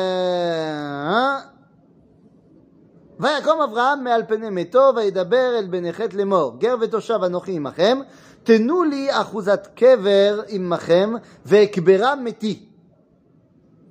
ויקום 3.20 3.62
אברהם 3.62 4.04
מעל 4.04 4.24
פני 4.28 4.50
מתו 4.50 4.92
וידבר 4.96 5.56
אל 5.60 5.68
בני 5.68 5.94
חטא 5.94 6.16
לאמור 6.16 6.58
גר 6.60 6.76
ותושב 6.82 7.20
אנוכי 7.26 7.56
עמכם 7.56 8.00
תנו 8.44 8.84
לי 8.84 9.08
אחוזת 9.12 9.68
קבר 9.76 10.42
עמכם 10.48 11.14
ואקברה 11.46 12.16
מתי 12.16 12.70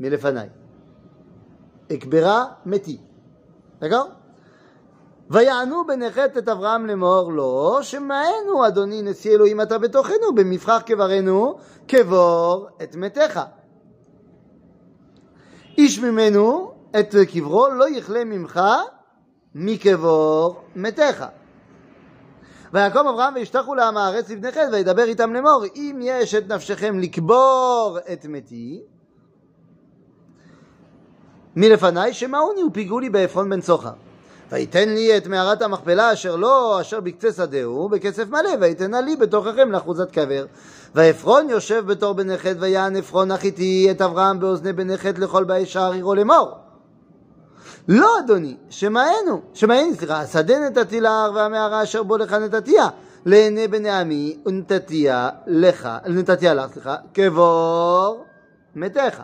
מלפניי 0.01 0.49
אקברה 1.93 2.45
מתי 2.67 2.99
d'accord 3.83 4.19
ויענו 5.34 5.88
בני 5.88 6.12
חטא 6.12 6.40
את 6.40 6.50
אברהם 6.50 6.86
לאמור 6.86 7.32
לו 7.32 7.80
שמענו 7.82 8.68
אדוני 8.68 9.02
נשיא 9.02 9.32
אלוהים 9.32 9.62
אתה 9.62 9.78
בתוכנו 9.78 10.36
במבחר 10.36 10.80
קברנו 10.80 11.58
קבור 11.88 12.68
את 12.84 12.96
מתיך 12.96 13.40
איש 15.78 16.00
ממנו 16.00 16.74
את 17.00 17.16
קברו 17.34 17.70
לא 17.70 17.90
יכלה 17.90 18.24
ממך 18.24 18.62
מקבור 19.56 20.62
מתיך. 20.76 21.26
ויקום 22.74 23.08
אברהם 23.08 23.34
וישתחו 23.36 23.76
לעם 23.76 23.98
הארץ 23.98 24.30
לבני 24.30 24.52
חטא 24.52 24.70
וידבר 24.72 25.04
איתם 25.04 25.34
לאמור 25.34 25.64
אם 25.76 26.00
יש 26.02 26.36
את 26.36 26.48
נפשכם 26.52 27.00
לקבור 27.00 27.98
את 28.14 28.26
מתי 28.26 28.82
מלפניי 31.56 32.14
שמעוני 32.14 32.64
ופיגעו 32.64 33.00
לי 33.00 33.10
בעפרון 33.10 33.50
בן 33.50 33.62
צוחר. 33.62 33.94
ויתן 34.52 34.90
לי 34.90 35.18
את 35.18 35.28
מערת 35.28 35.62
המכפלה 35.62 36.14
אשר 36.14 36.36
לו 36.36 36.82
אשר 36.82 37.00
בקצה 37.00 37.32
שדהו 37.32 37.90
בכסף 37.90 38.30
מלא 38.30 38.50
ויתנה 38.62 39.02
לי 39.02 39.16
בתוככם 39.16 39.72
לאחוזת 39.72 40.12
קבר. 40.12 40.46
ועפרון 40.96 41.50
יושב 41.50 41.84
בתור 41.88 42.14
בני 42.14 42.38
חטא 42.38 42.58
ויען 42.60 42.96
עפרון 42.96 43.32
החיתי 43.32 43.88
את 43.92 44.02
אברהם 44.02 44.40
באוזני 44.40 44.74
בני 44.74 44.98
חטא 44.98 45.20
לכל 45.20 45.44
באי 45.44 45.66
שער 45.66 45.92
עירו 45.92 46.16
לאמור 46.16 46.52
לא 47.88 48.20
אדוני, 48.20 48.58
שמענו, 48.70 49.42
שמעני, 49.54 49.94
סליחה, 49.94 50.20
השדה 50.20 50.60
נתתי 50.60 51.02
להר 51.02 51.32
והמערה 51.36 51.84
אשר 51.84 52.04
בו 52.04 52.18
לך 52.18 52.34
נתתיה, 52.34 52.88
לעיני 53.26 53.68
בני 53.68 53.90
עמי 53.90 54.38
ונתתיה 54.46 55.30
לך, 55.48 55.90
נתתיה 56.06 56.54
לך, 56.54 56.72
סליחה, 56.74 56.96
קבור 57.14 58.26
מתיך. 58.76 59.22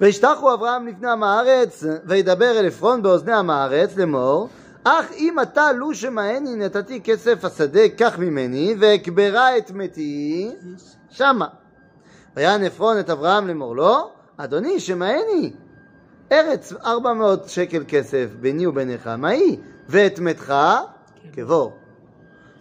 וישתחו 0.00 0.54
אברהם 0.54 0.86
לפני 0.86 1.10
עם 1.10 1.22
הארץ, 1.22 1.84
וידבר 2.04 2.58
אל 2.58 2.66
עפרון 2.66 3.02
באוזני 3.02 3.32
עם 3.32 3.50
הארץ 3.50 3.96
לאמור, 3.96 4.48
אך 4.84 5.12
אם 5.16 5.40
אתה 5.40 5.72
לו 5.72 5.94
שמעני 5.94 6.56
נתתי 6.56 7.00
כסף 7.00 7.44
השדה, 7.44 7.88
קח 7.88 8.18
ממני, 8.18 8.74
ואקברה 8.80 9.56
את 9.56 9.70
מתי 9.70 10.50
שמה. 11.10 11.46
ויען 12.36 12.64
עפרון 12.64 12.98
את 12.98 13.10
אברהם 13.10 13.48
לאמור 13.48 13.76
לו, 13.76 14.10
אדוני 14.36 14.80
שמעני, 14.80 15.52
ארץ 16.32 16.72
400 16.84 17.48
שקל 17.48 17.84
כסף 17.88 18.26
ביני 18.40 18.66
וביניך, 18.66 19.06
מה 19.06 19.28
היא? 19.28 19.58
ואת 19.88 20.18
מתך 20.18 20.54
קבור. 21.32 21.72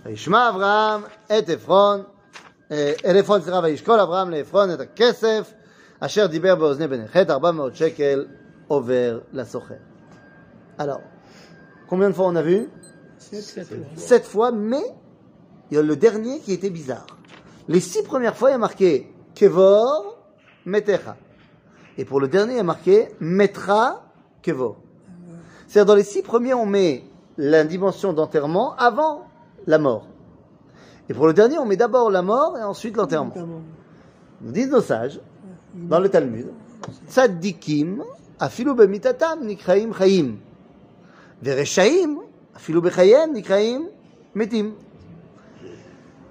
וישמע 0.05 0.49
אברהם 0.49 1.01
את 1.37 1.49
עפרון, 1.49 2.03
אה, 2.71 2.93
אל 3.05 3.17
עפרון, 3.17 3.41
סליחה, 3.41 3.59
וישקול 3.63 3.99
אברהם 3.99 4.29
לעפרון 4.29 4.73
את 4.73 4.79
הכסף 4.79 5.53
Alors, 10.77 11.01
combien 11.89 12.09
de 12.09 12.15
fois 12.15 12.27
on 12.27 12.35
a 12.35 12.41
vu? 12.41 12.69
Sept, 13.17 13.67
fois. 13.67 13.77
sept 13.95 14.25
fois, 14.25 14.51
mais 14.51 14.81
il 15.69 15.75
y 15.75 15.77
a 15.77 15.83
le 15.83 15.95
dernier 15.97 16.39
qui 16.39 16.53
était 16.53 16.69
bizarre. 16.69 17.05
Les 17.67 17.81
six 17.81 18.01
premières 18.01 18.35
fois, 18.35 18.49
il 18.49 18.53
y 18.53 18.55
a 18.55 18.59
marqué 18.59 19.13
Kevor, 19.35 20.17
Metecha. 20.65 21.17
Et 21.97 22.05
pour 22.05 22.21
le 22.21 22.29
dernier, 22.29 22.53
il 22.53 22.57
y 22.57 22.61
a 22.61 22.63
marqué 22.63 23.09
Metra, 23.19 24.05
Kevor. 24.41 24.77
C'est-à-dire, 25.67 25.85
dans 25.85 25.95
les 25.95 26.03
six 26.03 26.21
premiers, 26.21 26.53
on 26.53 26.65
met 26.65 27.03
la 27.37 27.65
dimension 27.65 28.13
d'enterrement 28.13 28.73
avant 28.77 29.27
la 29.67 29.77
mort. 29.77 30.07
Et 31.09 31.13
pour 31.13 31.27
le 31.27 31.33
dernier, 31.33 31.57
on 31.59 31.65
met 31.65 31.77
d'abord 31.77 32.09
la 32.09 32.21
mort 32.21 32.57
et 32.57 32.63
ensuite 32.63 32.95
l'enterrement. 32.95 33.33
Nous 34.41 34.51
disent 34.51 34.71
nos 34.71 34.81
sages 34.81 35.19
dans 35.73 35.99
le 35.99 36.09
Talmud, 36.09 36.47
Tzaddikim, 37.07 38.03
afilu 38.39 38.73
nikraim 39.41 39.93
chayim. 39.93 40.37
Vereshaim, 41.41 42.19
nikraim 43.33 43.83
metim. 44.35 44.73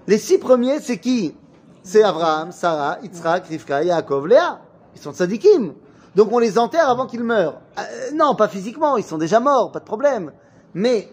Les 0.07 0.19
six 0.19 0.39
premiers, 0.39 0.81
c'est 0.81 0.99
qui? 0.99 1.35
C'est 1.83 2.03
Abraham, 2.03 2.51
Sarah, 2.53 2.99
Yitzhak, 3.03 3.47
Rivka, 3.47 3.83
Yaakov, 3.83 4.27
Léa. 4.27 4.61
Ils 4.95 5.01
sont 5.01 5.13
tzaddikim. 5.13 5.75
Donc 6.17 6.33
on 6.33 6.39
les 6.39 6.59
enterre 6.59 6.89
avant 6.89 7.07
qu'ils 7.07 7.23
meurent. 7.23 7.61
Euh, 7.79 7.83
non, 8.15 8.35
pas 8.35 8.49
physiquement, 8.49 8.97
ils 8.97 9.05
sont 9.05 9.19
déjà 9.19 9.39
morts, 9.39 9.71
pas 9.71 9.81
de 9.81 9.85
problème. 9.85 10.33
Mais 10.75 11.13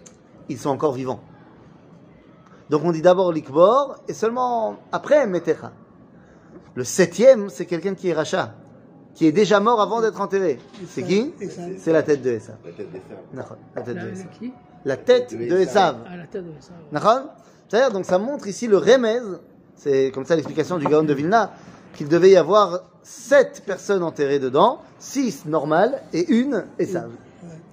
ils 0.50 0.58
sont 0.58 0.70
encore 0.70 0.94
vivants. 0.94 1.20
Donc 2.70 2.84
on 2.84 2.92
dit 2.92 3.02
d'abord 3.02 3.32
l'ikbor 3.32 3.98
et 4.08 4.14
seulement 4.14 4.78
après 4.92 5.28
metecha. 5.28 5.72
Le 6.76 6.84
septième, 6.84 7.50
c'est 7.50 7.66
quelqu'un 7.66 7.96
qui 7.96 8.10
est 8.10 8.14
rachat, 8.14 8.54
qui 9.14 9.26
est 9.28 9.32
déjà 9.32 9.60
mort 9.60 9.82
avant 9.82 10.02
d'être 10.02 10.20
enterré. 10.22 10.60
C'est 10.90 11.04
qui. 11.04 11.34
C'est 11.78 11.94
la 11.94 12.04
tête 12.04 12.22
de 12.22 12.32
Esav. 12.32 12.56
La 13.76 13.82
tête 13.82 13.98
de 13.98 14.12
Esav. 14.12 14.30
qui 14.40 14.54
La 14.84 14.98
tête 14.98 15.34
De 15.34 15.58
Esav. 15.58 15.98
C'est-à-dire, 17.68 17.92
donc 17.92 18.06
ça 18.06 18.20
montre 18.20 18.48
ici 18.48 18.68
le 18.68 18.78
remez, 18.78 19.20
c'est 19.76 20.12
comme 20.14 20.26
ça 20.26 20.36
l'explication 20.36 20.78
du 20.78 20.86
Gaon 20.86 21.04
de 21.04 21.14
Vilna, 21.14 21.54
qu'il 21.96 22.08
devait 22.08 22.30
y 22.30 22.38
avoir 22.38 22.82
sept 23.02 23.64
personnes 23.66 24.04
enterrées 24.04 24.40
dedans, 24.40 24.82
six 25.00 25.46
normales 25.46 26.02
et 26.14 26.30
une 26.32 26.66
Esav. 26.78 27.10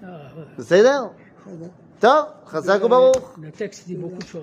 Ah, 0.03 0.07
ouais. 0.07 0.45
C'est-à-dire. 0.59 1.11
Le 2.03 3.51
texte 3.51 3.87
dit 3.87 3.95
beaucoup 3.95 4.18
de 4.18 4.26
choses. 4.26 4.41